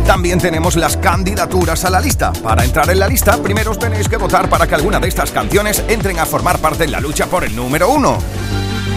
también 0.05 0.39
tenemos 0.39 0.77
las 0.77 0.97
candidaturas 0.97 1.85
a 1.85 1.91
la 1.91 2.01
lista. 2.01 2.33
Para 2.33 2.65
entrar 2.65 2.91
en 2.91 2.99
la 2.99 3.09
lista, 3.09 3.37
primero 3.43 3.71
os 3.71 3.79
tenéis 3.79 4.09
que 4.09 4.17
votar 4.17 4.49
para 4.49 4.67
que 4.67 4.75
alguna 4.75 4.99
de 5.01 5.09
estas 5.09 5.31
canciones 5.31 5.83
entren 5.89 6.19
a 6.19 6.27
formar 6.27 6.59
parte 6.59 6.85
en 6.85 6.93
la 6.93 7.01
lucha 7.01 7.27
por 7.27 7.45
el 7.45 7.55
número 7.55 7.89
uno. 7.91 8.19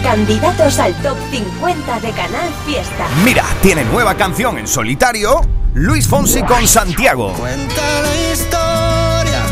Candidatos 0.02 0.78
al 0.78 0.94
top 1.02 1.16
50 1.30 2.00
de 2.00 2.10
Canal 2.10 2.50
Fiesta. 2.64 3.06
Mira, 3.24 3.44
tiene 3.62 3.84
nueva 3.84 4.14
canción 4.14 4.58
en 4.58 4.66
solitario, 4.66 5.40
Luis 5.74 6.06
Fonsi 6.06 6.42
con 6.42 6.66
Santiago. 6.66 7.32
Cuenta 7.34 7.82
la 8.02 8.32
historia 8.32 9.42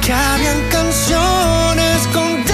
que 0.00 0.12
habían 0.12 0.68
canciones 0.70 2.06
con 2.12 2.44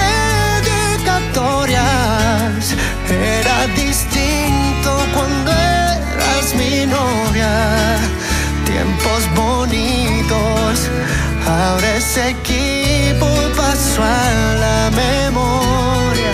dedicatorias. 1.01 2.75
Era 3.09 3.67
distinto 3.67 4.97
cuando 5.13 5.51
eras 5.51 6.55
mi 6.55 6.85
novia. 6.85 8.20
Tiempos 8.81 9.29
bonitos. 9.35 10.89
Ahora 11.47 11.97
ese 11.97 12.29
equipo 12.31 13.27
pasó 13.55 14.01
a 14.01 14.55
la 14.59 14.89
memoria. 14.89 16.31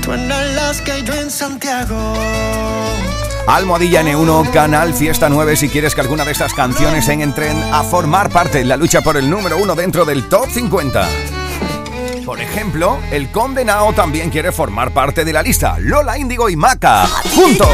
Tú 0.00 0.12
en 0.12 0.30
Alaska 0.30 0.96
y 0.96 1.02
yo 1.02 1.14
en 1.14 1.28
Santiago. 1.28 2.14
Almohadilla 3.48 4.04
N1, 4.04 4.52
Canal 4.52 4.94
Fiesta 4.94 5.28
9, 5.28 5.56
si 5.56 5.68
quieres 5.68 5.96
que 5.96 6.02
alguna 6.02 6.24
de 6.24 6.30
estas 6.30 6.54
canciones 6.54 7.08
entren 7.08 7.60
a 7.72 7.82
formar 7.82 8.30
parte 8.30 8.60
en 8.60 8.68
la 8.68 8.76
lucha 8.76 9.00
por 9.00 9.16
el 9.16 9.28
número 9.28 9.58
uno 9.58 9.74
dentro 9.74 10.04
del 10.04 10.28
Top 10.28 10.48
50. 10.48 11.08
Por 12.24 12.40
ejemplo, 12.40 12.96
el 13.10 13.32
condenado 13.32 13.92
también 13.92 14.30
quiere 14.30 14.52
formar 14.52 14.92
parte 14.92 15.24
de 15.24 15.32
la 15.32 15.42
lista. 15.42 15.78
Lola 15.80 16.16
Índigo 16.16 16.48
y 16.48 16.54
Maca, 16.54 17.08
juntos. 17.34 17.68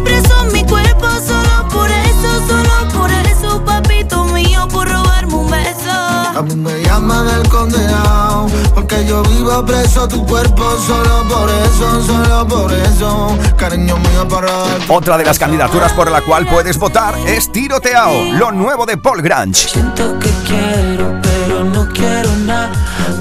Preso 0.00 0.44
mi 0.52 0.64
cuerpo 0.64 1.06
Solo 1.26 1.68
por 1.68 1.90
eso, 1.90 2.46
solo 2.46 2.88
por 2.92 3.10
eso 3.10 3.64
Papito 3.64 4.24
mío, 4.26 4.66
por 4.68 4.88
robarme 4.88 5.34
un 5.34 5.50
beso 5.50 5.90
A 5.90 6.42
mí 6.42 6.54
me 6.56 6.82
llaman 6.82 7.28
el 7.28 7.48
condenado 7.48 8.46
Porque 8.74 9.04
yo 9.06 9.22
vivo 9.22 9.64
preso 9.64 10.08
tu 10.08 10.24
cuerpo 10.26 10.64
Solo 10.86 11.28
por 11.28 11.50
eso, 11.50 12.02
solo 12.06 12.48
por 12.48 12.72
eso 12.72 13.38
Cariño 13.56 13.96
mío 13.98 14.28
para 14.28 14.50
Otra 14.88 15.16
de 15.18 15.24
las 15.24 15.38
candidaturas 15.38 15.92
por 15.92 16.10
la 16.10 16.20
cual 16.22 16.46
puedes 16.46 16.78
votar 16.78 17.14
es 17.26 17.50
Tiroteao, 17.52 18.32
lo 18.32 18.52
nuevo 18.52 18.86
de 18.86 18.96
Paul 18.96 19.22
Grange. 19.22 19.68
Siento 19.68 20.18
que 20.18 20.30
quiero, 20.46 21.20
pero 21.22 21.64
no 21.64 21.86
quiero 21.92 22.30
nada. 22.44 22.72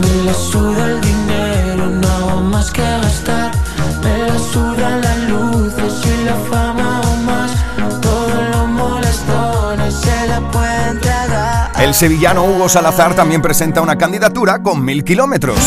Me 0.01 0.23
la 0.23 0.33
suda 0.33 0.85
el 0.85 1.01
dinero, 1.01 1.85
no 1.87 2.41
más 2.41 2.71
que 2.71 2.81
gastar. 2.81 3.51
Me 4.03 4.17
la 4.27 4.39
suda 4.39 4.97
la 4.97 5.18
El 11.89 11.95
sevillano 11.95 12.43
Hugo 12.43 12.69
Salazar 12.69 13.15
también 13.15 13.41
presenta 13.41 13.81
una 13.81 13.97
candidatura 13.97 14.61
con 14.61 14.85
mil 14.85 15.03
kilómetros. 15.03 15.57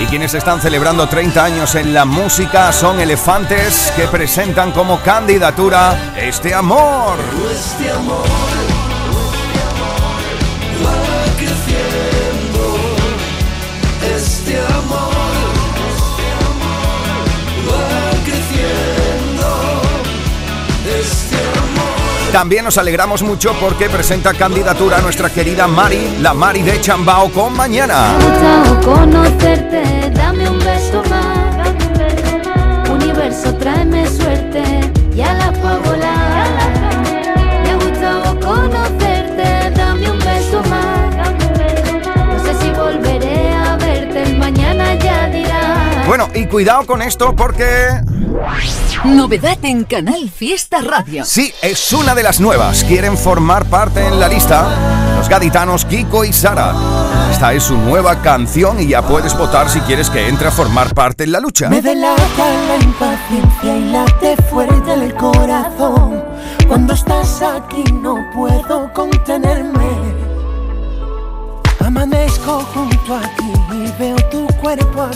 Y 0.00 0.06
quienes 0.06 0.32
están 0.32 0.62
celebrando 0.62 1.06
30 1.06 1.44
años 1.44 1.74
en 1.74 1.92
la 1.92 2.06
música 2.06 2.72
son 2.72 2.98
Elefantes 2.98 3.92
que 3.94 4.08
presentan 4.08 4.72
como 4.72 4.98
candidatura 5.02 6.14
Este 6.16 6.54
Amor. 6.54 7.18
Este 7.52 7.90
amor 7.90 8.71
También 22.32 22.64
nos 22.64 22.78
alegramos 22.78 23.22
mucho 23.22 23.54
porque 23.60 23.90
presenta 23.90 24.32
candidatura 24.32 25.02
nuestra 25.02 25.28
querida 25.28 25.68
Mari, 25.68 26.16
la 26.22 26.32
Mari 26.32 26.62
de 26.62 26.80
Chambao 26.80 27.30
con 27.30 27.54
mañana. 27.54 28.16
gustado 28.18 28.80
conocerte, 28.80 30.10
dame 30.14 30.48
un 30.48 30.58
beso 30.58 31.02
más. 31.10 32.88
Universo, 32.88 33.54
tráeme 33.56 34.06
suerte, 34.06 34.62
ya 35.14 35.34
la 35.34 35.52
puedo 35.52 35.78
volar. 35.82 36.48
Me 37.64 37.70
ha 37.70 37.74
gustado 37.74 38.40
conocerte, 38.40 39.70
dame 39.76 40.10
un 40.10 40.18
beso 40.18 40.62
más. 40.70 41.14
No 42.28 42.44
sé 42.44 42.54
si 42.62 42.70
volveré 42.70 43.52
a 43.52 43.76
verte, 43.76 44.22
el 44.22 44.38
mañana 44.38 44.94
ya 44.94 45.28
dirá. 45.28 46.04
Bueno, 46.06 46.30
y 46.34 46.46
cuidado 46.46 46.86
con 46.86 47.02
esto 47.02 47.36
porque 47.36 48.00
Novedad 49.04 49.58
en 49.62 49.84
Canal 49.84 50.30
Fiesta 50.30 50.80
Radio. 50.80 51.24
sí, 51.24 51.52
es 51.62 51.92
una 51.92 52.14
de 52.14 52.22
las 52.22 52.40
nuevas. 52.40 52.84
Quieren 52.84 53.16
formar 53.16 53.64
parte 53.66 54.06
en 54.06 54.20
la 54.20 54.28
lista 54.28 55.02
los 55.22 55.28
gaditanos 55.28 55.84
Kiko 55.84 56.24
y 56.24 56.32
Sara. 56.32 56.74
Esta 57.30 57.52
es 57.52 57.62
su 57.62 57.76
nueva 57.76 58.20
canción 58.22 58.80
y 58.80 58.88
ya 58.88 59.02
puedes 59.02 59.38
votar 59.38 59.70
si 59.70 59.78
quieres 59.82 60.10
que 60.10 60.26
entre 60.26 60.48
a 60.48 60.50
formar 60.50 60.92
parte 60.94 61.22
en 61.22 61.30
la 61.30 61.38
lucha. 61.38 61.68
Me 61.68 61.80
delata 61.80 62.50
la 62.66 62.76
impaciencia 62.82 63.76
y 63.76 63.92
late 63.92 64.36
fuerte 64.50 64.92
el 64.92 65.14
corazón. 65.14 66.24
Cuando 66.66 66.94
estás 66.94 67.40
aquí 67.40 67.84
no 68.02 68.16
puedo 68.34 68.92
contenerme. 68.92 69.90
Amanezco 71.78 72.60
junto 72.74 73.14
a 73.14 73.22
ti 73.36 73.52
y 73.74 74.02
veo 74.02 74.16
tu 74.28 74.44
cuerpo 74.60 75.02
a 75.02 75.10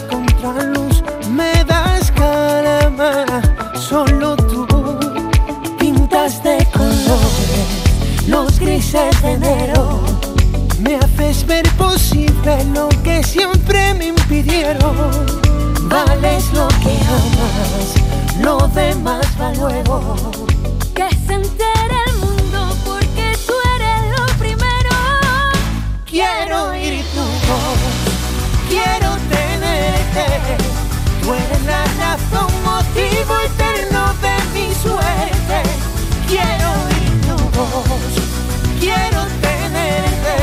grises 8.77 9.23
de 9.23 9.33
enero. 9.33 10.01
Me 10.81 10.97
haces 10.97 11.47
ver 11.47 11.67
posible 11.77 12.63
lo 12.75 12.89
que 13.03 13.23
siempre 13.23 13.95
me 13.95 14.09
impidieron. 14.09 14.95
Vales 15.85 16.53
lo 16.53 16.69
que 16.83 16.95
amas, 17.23 17.89
lo 18.43 18.69
demás 18.69 19.27
va 19.41 19.55
luego. 19.55 20.15
Que 20.95 21.09
se 21.27 21.35
entere 21.35 21.99
el 22.09 22.17
mundo 22.19 22.77
porque 22.85 23.33
tú 23.47 23.55
eres 23.77 24.19
lo 24.19 24.27
primero. 24.39 24.95
Quiero 26.05 26.71
oír 26.71 27.03
tu 27.15 27.25
voz, 27.49 27.81
quiero 28.69 29.11
tenerte. 29.31 30.27
Tú 31.23 31.33
eres 31.33 31.65
la 31.65 31.83
razón, 32.05 32.53
motivo 32.63 33.33
eterno 33.49 34.03
de 34.25 34.37
mi 34.53 34.75
suerte. 34.75 35.63
Quiero 36.29 36.67
oír 36.85 37.13
tu 37.27 37.37
voz, 37.59 38.36
quiero 38.87 39.21
tenerte. 39.49 40.37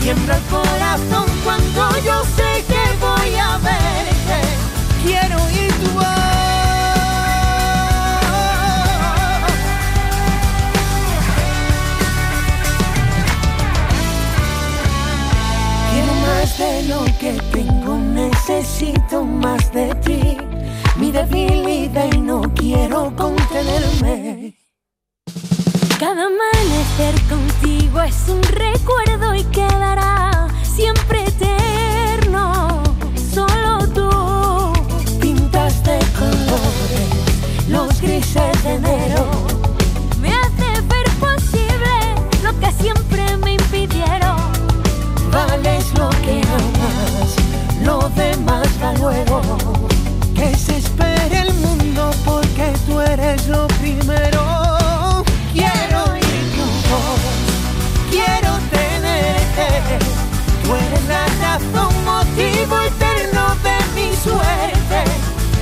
Tiembla 0.00 0.36
el 0.36 0.42
corazón 0.44 1.26
cuando 1.44 1.80
yo 2.04 2.16
sé 2.36 2.50
que 2.70 2.84
voy 3.04 3.30
a 3.36 3.58
verte. 3.58 4.40
Quiero 5.04 5.36
oír 5.44 5.72
tu 5.82 5.90
voz. 5.92 6.04
Quiero 15.90 16.12
más 16.26 16.58
de 16.58 16.82
lo 16.90 17.04
que 17.20 17.32
tengo, 17.52 17.96
necesito 17.96 19.24
más 19.24 19.72
de 19.72 19.94
ti. 20.06 20.36
Mi 20.96 21.10
debilidad 21.12 22.08
y 22.12 22.18
no 22.18 22.42
quiero 22.54 23.14
contenerme. 23.16 24.54
Cada 25.98 26.26
amanecer 26.26 27.14
contigo 27.64 28.02
es 28.02 28.28
un 28.28 28.42
recuerdo 28.42 29.34
y 29.34 29.42
quedará 29.44 30.48
siempre 30.62 31.24
eterno. 31.24 32.82
Solo 33.32 33.88
tú 33.94 34.72
Pintas 35.20 35.82
de 35.84 35.98
colores 36.18 37.68
los 37.68 38.00
grises 38.00 38.62
de 38.64 38.74
enero. 38.74 39.26
me 40.20 40.28
haces 40.28 40.86
ver 40.88 41.08
posible 41.18 41.94
lo 42.42 42.58
que 42.60 42.70
siempre 42.72 43.36
me 43.38 43.54
impidieron. 43.54 44.36
Vales 45.32 45.92
lo 45.94 46.10
que 46.10 46.42
amas, 46.42 47.36
lo 47.82 48.08
demás 48.10 48.68
va 48.82 48.92
luego. 48.94 49.40
Que 50.34 50.54
se 50.56 50.76
espere 50.76 51.42
el 51.42 51.54
mundo 51.54 52.10
porque 52.24 52.72
tú 52.86 53.00
eres 53.00 53.48
lo 53.48 53.66
primero. 53.80 54.63
Tú 59.54 60.74
eres 60.74 61.04
la 61.06 61.26
razón, 61.40 61.94
motivo 62.04 62.80
eterno 62.80 63.54
de 63.62 63.76
mi 63.94 64.16
suerte. 64.16 65.04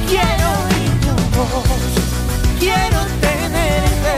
Quiero 0.08 0.48
oír 0.64 1.00
tu 1.00 1.14
voz, 1.36 1.66
quiero 2.58 3.00
tenerte. 3.20 4.14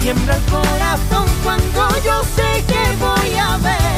Tiembla 0.00 0.36
el 0.36 0.42
corazón 0.44 1.26
cuando 1.44 1.88
yo 2.02 2.22
sé 2.36 2.64
que 2.66 2.96
voy 2.98 3.36
a 3.36 3.58
verte. 3.58 3.89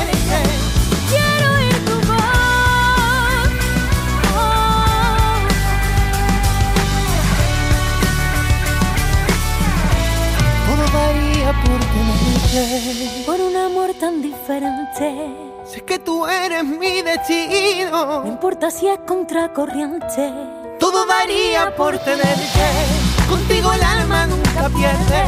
Por 13.25 13.41
un 13.41 13.57
amor 13.57 13.95
tan 13.99 14.21
diferente. 14.21 15.09
Sé 15.65 15.81
que 15.87 15.99
tú 15.99 16.27
eres 16.27 16.63
mi 16.63 17.01
destino. 17.01 18.25
No 18.25 18.27
importa 18.27 18.71
si 18.71 18.89
es 18.89 18.99
contracorriente. 19.07 20.31
Todo 20.79 21.07
daría 21.07 21.75
por 21.75 21.97
tenerte. 22.01 22.67
Contigo 23.27 23.73
el 23.73 23.83
alma 23.83 24.27
nunca 24.27 24.69
pierde. 24.69 25.23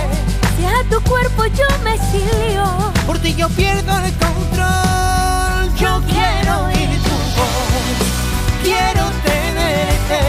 Si 0.59 0.67
a 0.67 0.85
tu 0.91 1.03
cuerpo 1.09 1.47
yo 1.47 1.67
me 1.83 1.95
exilio. 1.95 2.93
Por 3.07 3.19
ti 3.19 3.35
yo 3.35 3.49
pierdo 3.49 3.93
el 4.05 4.13
control. 4.19 5.75
Yo 5.81 6.03
quiero 6.07 6.67
oír 6.67 6.91
tu 7.05 7.17
voz. 7.39 8.05
Quiero 8.63 9.05
tenerte. 9.25 10.21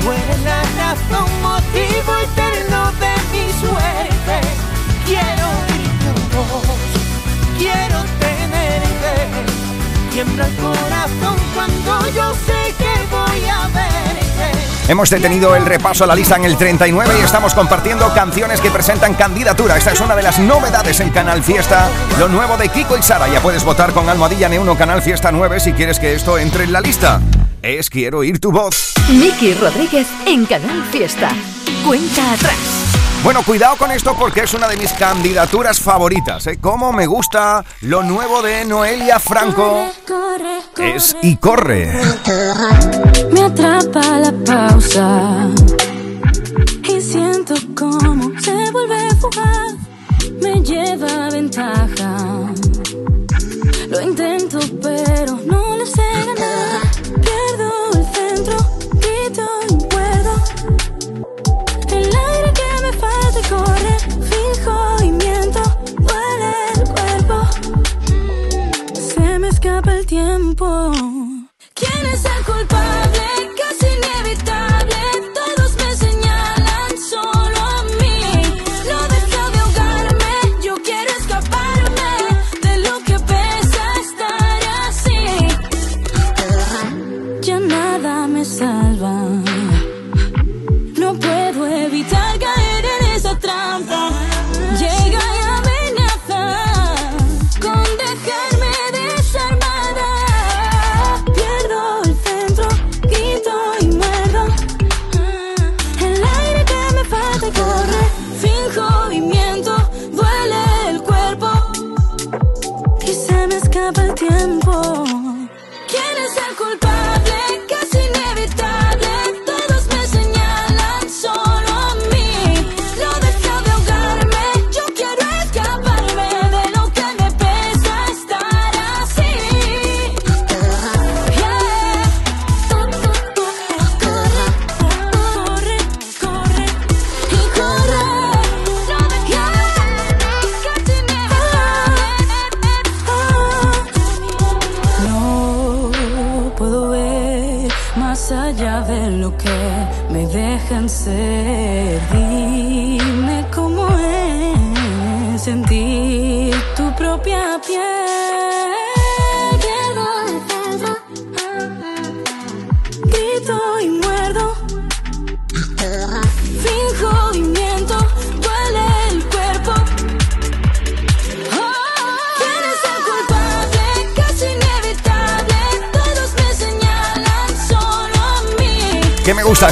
Tú 0.00 0.10
eres 0.10 0.40
la 0.42 0.62
razón, 0.78 1.28
motivo 1.42 2.16
eterno 2.32 2.92
de 2.92 3.12
mi 3.30 3.52
suerte. 3.60 4.40
Quiero 5.04 5.46
voz. 5.68 5.87
Quiero 7.58 8.02
tenerte. 8.20 9.28
Tiembla 10.12 10.46
el 10.46 10.56
corazón 10.56 11.36
cuando 11.54 12.08
yo 12.14 12.34
sé 12.46 12.74
que 12.78 12.94
voy 13.10 13.48
a 13.48 13.66
verte. 13.68 14.88
Hemos 14.88 15.10
detenido 15.10 15.54
el 15.54 15.66
repaso 15.66 16.04
a 16.04 16.06
la 16.06 16.14
lista 16.14 16.36
en 16.36 16.44
el 16.44 16.56
39 16.56 17.16
y 17.20 17.24
estamos 17.24 17.54
compartiendo 17.54 18.12
canciones 18.14 18.60
que 18.60 18.70
presentan 18.70 19.14
candidatura. 19.14 19.76
Esta 19.76 19.92
es 19.92 20.00
una 20.00 20.16
de 20.16 20.22
las 20.22 20.38
novedades 20.38 21.00
en 21.00 21.10
Canal 21.10 21.42
Fiesta, 21.42 21.88
lo 22.18 22.28
nuevo 22.28 22.56
de 22.56 22.68
Kiko 22.68 22.96
y 22.96 23.02
Sara. 23.02 23.28
Ya 23.28 23.40
puedes 23.40 23.64
votar 23.64 23.92
con 23.92 24.08
Almohadilla 24.08 24.48
N1 24.48 24.76
Canal 24.78 25.02
Fiesta 25.02 25.30
9 25.30 25.60
si 25.60 25.72
quieres 25.72 25.98
que 25.98 26.14
esto 26.14 26.38
entre 26.38 26.64
en 26.64 26.72
la 26.72 26.80
lista. 26.80 27.20
Es 27.60 27.90
Quiero 27.90 28.18
oír 28.18 28.38
tu 28.38 28.52
voz. 28.52 28.94
Miki 29.08 29.54
Rodríguez 29.54 30.06
en 30.26 30.46
Canal 30.46 30.84
Fiesta. 30.90 31.30
Cuenta 31.84 32.32
atrás. 32.32 32.77
Bueno, 33.22 33.42
cuidado 33.44 33.76
con 33.76 33.90
esto 33.90 34.16
porque 34.16 34.42
es 34.42 34.54
una 34.54 34.68
de 34.68 34.76
mis 34.76 34.92
candidaturas 34.92 35.80
favoritas. 35.80 36.46
¿eh? 36.46 36.58
Como 36.60 36.92
me 36.92 37.06
gusta 37.06 37.64
lo 37.82 38.02
nuevo 38.02 38.42
de 38.42 38.64
Noelia 38.64 39.18
Franco. 39.18 39.90
Es 40.76 41.16
Y 41.22 41.36
corre. 41.36 41.92
Me 43.32 43.42
atrapa 43.42 44.18
la 44.18 44.32
pausa 44.44 45.48
y 46.88 47.00
siento 47.00 47.54
como 47.76 48.40
se 48.40 48.70
vuelve 48.70 49.14
fugaz, 49.20 49.74
me 50.40 50.62
lleva 50.62 51.26
a 51.26 51.30
ventaja. 51.30 52.16
Lo 53.88 54.00
intento 54.00 54.58
pero 54.82 55.38
no 55.44 55.76
lo 55.76 55.86
sé 55.86 56.02
ganar. 56.26 56.77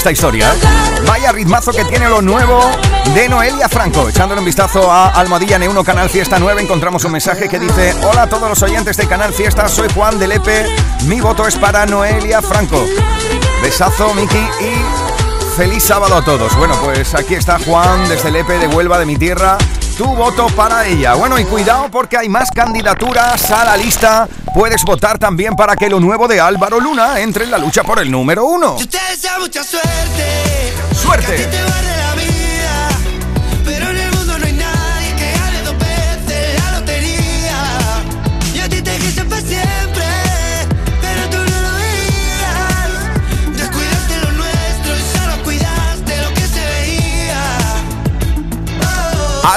Esta 0.06 0.12
historia. 0.12 0.54
Vaya 1.04 1.32
ritmazo 1.32 1.72
que 1.72 1.84
tiene 1.84 2.08
lo 2.08 2.22
nuevo 2.22 2.60
de 3.12 3.28
Noelia 3.28 3.68
Franco. 3.68 4.08
Echándole 4.08 4.38
un 4.38 4.44
vistazo 4.44 4.92
a 4.92 5.08
Almohadilla 5.08 5.58
N1 5.58 5.84
Canal 5.84 6.08
Fiesta 6.08 6.38
9 6.38 6.62
encontramos 6.62 7.04
un 7.04 7.10
mensaje 7.10 7.48
que 7.48 7.58
dice 7.58 7.92
Hola 8.04 8.22
a 8.22 8.28
todos 8.28 8.48
los 8.48 8.62
oyentes 8.62 8.96
de 8.96 9.08
Canal 9.08 9.32
Fiesta, 9.34 9.66
soy 9.66 9.88
Juan 9.92 10.20
de 10.20 10.28
Lepe. 10.28 10.64
Mi 11.06 11.20
voto 11.20 11.44
es 11.48 11.56
para 11.56 11.86
Noelia 11.86 12.40
Franco. 12.40 12.86
Besazo, 13.60 14.14
Miki 14.14 14.36
y 14.36 15.56
feliz 15.56 15.82
sábado 15.82 16.14
a 16.14 16.24
todos. 16.24 16.56
Bueno, 16.56 16.76
pues 16.84 17.12
aquí 17.16 17.34
está 17.34 17.58
Juan 17.58 18.08
desde 18.08 18.30
Lepe 18.30 18.60
de 18.60 18.68
Huelva, 18.68 19.00
de 19.00 19.06
mi 19.06 19.16
tierra. 19.16 19.58
Tu 19.98 20.04
voto 20.04 20.46
para 20.54 20.86
ella. 20.86 21.14
Bueno, 21.14 21.36
y 21.36 21.44
cuidado 21.44 21.88
porque 21.90 22.16
hay 22.16 22.28
más 22.28 22.52
candidaturas 22.52 23.50
a 23.50 23.64
la 23.64 23.76
lista. 23.76 24.28
Puedes 24.56 24.84
votar 24.84 25.18
también 25.18 25.54
para 25.54 25.76
que 25.76 25.90
lo 25.90 26.00
nuevo 26.00 26.26
de 26.26 26.40
Álvaro 26.40 26.80
Luna 26.80 27.20
entre 27.20 27.44
en 27.44 27.50
la 27.50 27.58
lucha 27.58 27.84
por 27.84 27.98
el 27.98 28.10
número 28.10 28.46
uno. 28.46 28.78
Yo 28.78 28.88
te 28.88 28.98
deseo 29.10 29.38
mucha 29.38 29.62
suerte. 29.62 30.72
¡Suerte! 30.94 31.95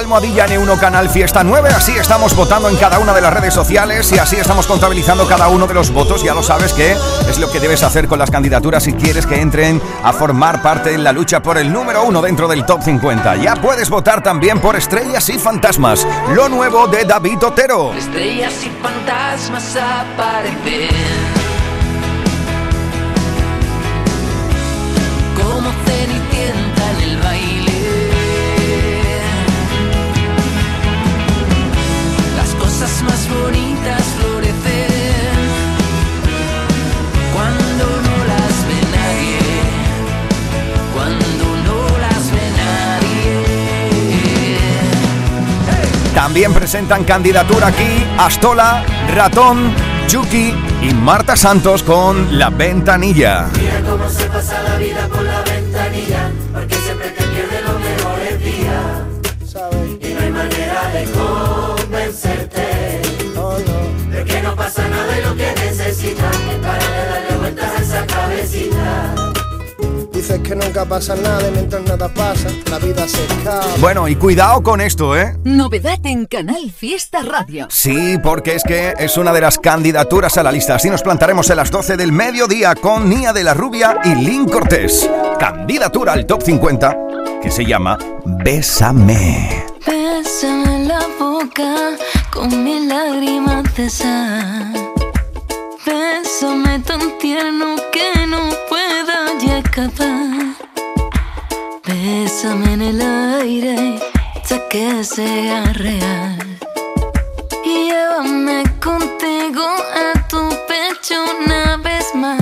Almohadilla 0.10 0.47
N1 0.47 0.80
Canal 0.80 1.07
Fiesta 1.07 1.43
9. 1.43 1.70
Así 1.70 1.91
estamos 1.91 2.36
votando 2.36 2.68
en 2.68 2.78
cada 2.78 2.97
una 2.97 3.14
de 3.14 3.22
las 3.22 3.32
redes 3.32 3.53
sociales 3.53 4.12
y 4.12 4.18
así 4.18 4.38
estamos 4.38 4.66
contabilizando 4.66 5.28
cada 5.28 5.49
uno 5.49 5.68
de 5.68 5.76
los 5.76 5.91
votos. 5.91 6.24
Ya 6.24 6.34
lo 6.34 6.41
sabes 6.41 6.74
que 6.74 6.93
es 7.30 7.38
lo 7.38 7.51
que 7.51 7.60
debes 7.60 7.84
hacer 7.84 8.07
con 8.07 8.18
las 8.18 8.32
candidaturas 8.32 8.82
si 8.82 8.93
quieres 8.93 9.28
que 9.28 9.39
entren 9.39 9.80
a 10.03 10.12
formar 10.12 10.64
parte 10.64 10.95
en 10.95 11.03
la 11.03 11.12
lucha 11.12 11.43
por 11.43 11.60
el 11.60 11.72
número 11.72 12.01
uno 12.05 12.24
dentro 12.24 12.47
del 12.47 12.66
top 12.66 12.82
50. 12.82 13.36
Ya 13.36 13.53
puedes 13.57 13.91
votar 13.91 14.24
también 14.24 14.60
por 14.60 14.76
Estrellas 14.76 15.30
y 15.30 15.38
Fantasmas, 15.38 16.07
lo 16.34 16.49
nuevo 16.49 16.88
de 16.88 17.05
David 17.05 17.43
Otero. 17.43 17.93
Estrellas 17.93 18.53
y 18.66 18.72
fantasmas 18.82 19.76
aparecen. 19.76 21.38
También 46.39 46.57
presentan 46.57 47.03
candidatura 47.03 47.67
aquí 47.67 48.07
Astola, 48.17 48.85
Ratón, 49.13 49.75
Yuki 50.07 50.53
y 50.81 50.93
Marta 50.93 51.35
Santos 51.35 51.83
con 51.83 52.39
La 52.39 52.49
Ventanilla. 52.49 53.49
Mira 53.59 53.81
cómo 53.81 54.07
se 54.07 54.23
pasa 54.27 54.63
la 54.63 54.77
vida 54.77 55.05
por 55.09 55.21
la 55.21 55.39
ventanilla, 55.39 55.59
que 70.50 70.56
nunca 70.56 70.84
pasa 70.84 71.16
nada 71.16 71.47
y 71.47 71.52
mientras 71.52 71.84
nada 71.84 72.12
pasa, 72.12 72.50
la 72.72 72.80
vida 72.80 73.08
se 73.08 73.24
escapa. 73.24 73.68
Bueno, 73.80 74.08
y 74.08 74.16
cuidado 74.16 74.64
con 74.64 74.82
esto, 74.82 75.16
¿eh? 75.16 75.38
Novedad 75.43 76.00
en 76.06 76.26
Canal 76.26 76.72
Fiesta 76.76 77.22
Radio. 77.22 77.68
Sí, 77.70 78.18
porque 78.24 78.56
es 78.56 78.64
que 78.64 78.95
es 78.97 79.16
una 79.18 79.32
de 79.32 79.41
las 79.41 79.60
candidaturas 79.60 80.39
a 80.39 80.43
la 80.43 80.52
lista. 80.52 80.74
Así 80.74 80.89
nos 80.89 81.04
plantaremos 81.04 81.52
a 81.52 81.56
las 81.56 81.70
12 81.70 81.97
del 81.97 82.12
mediodía 82.12 82.74
con 82.74 83.08
Nia 83.10 83.32
de 83.32 83.43
la 83.43 83.54
Rubia 83.54 84.00
y 84.04 84.16
Lynn 84.16 84.50
Cortés. 84.50 85.08
Candidatura 85.39 86.14
al 86.14 86.26
top 86.26 86.41
50 86.41 86.97
que 87.43 87.52
se 87.52 87.64
llama 87.64 88.00
Bésame. 88.26 89.66
Bésame 89.86 90.88
la 90.88 91.06
boca 91.20 91.91
con 92.32 92.64
mis 92.64 92.88
lágrimas 92.88 93.76
de 93.76 93.88
sal. 93.88 94.88
Bésame 95.89 96.77
tan 96.85 97.17
tierno 97.17 97.75
que 97.91 98.27
no 98.27 98.41
pueda 98.69 99.17
ya 99.43 99.57
escapar. 99.57 100.53
Bésame 101.83 102.73
en 102.73 102.81
el 102.83 103.01
aire 103.41 103.99
hasta 104.35 104.59
que 104.69 105.03
sea 105.03 105.63
real. 105.73 106.37
Y 107.65 107.89
llévame 107.89 108.63
contigo 108.79 109.65
a 110.03 110.27
tu 110.27 110.41
pecho 110.69 111.15
una 111.43 111.77
vez 111.77 112.13
más. 112.13 112.39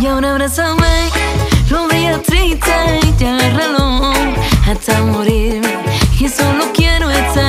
Y 0.00 0.06
ahora 0.06 0.30
abrázame, 0.30 1.10
los 1.70 1.88
días 1.88 2.22
tristes 2.22 3.20
y 3.20 3.24
agárralo 3.24 4.12
hasta 4.70 5.02
morirme. 5.02 5.74
Y 6.20 6.28
solo 6.28 6.64
quiero 6.72 7.10
estar 7.10 7.47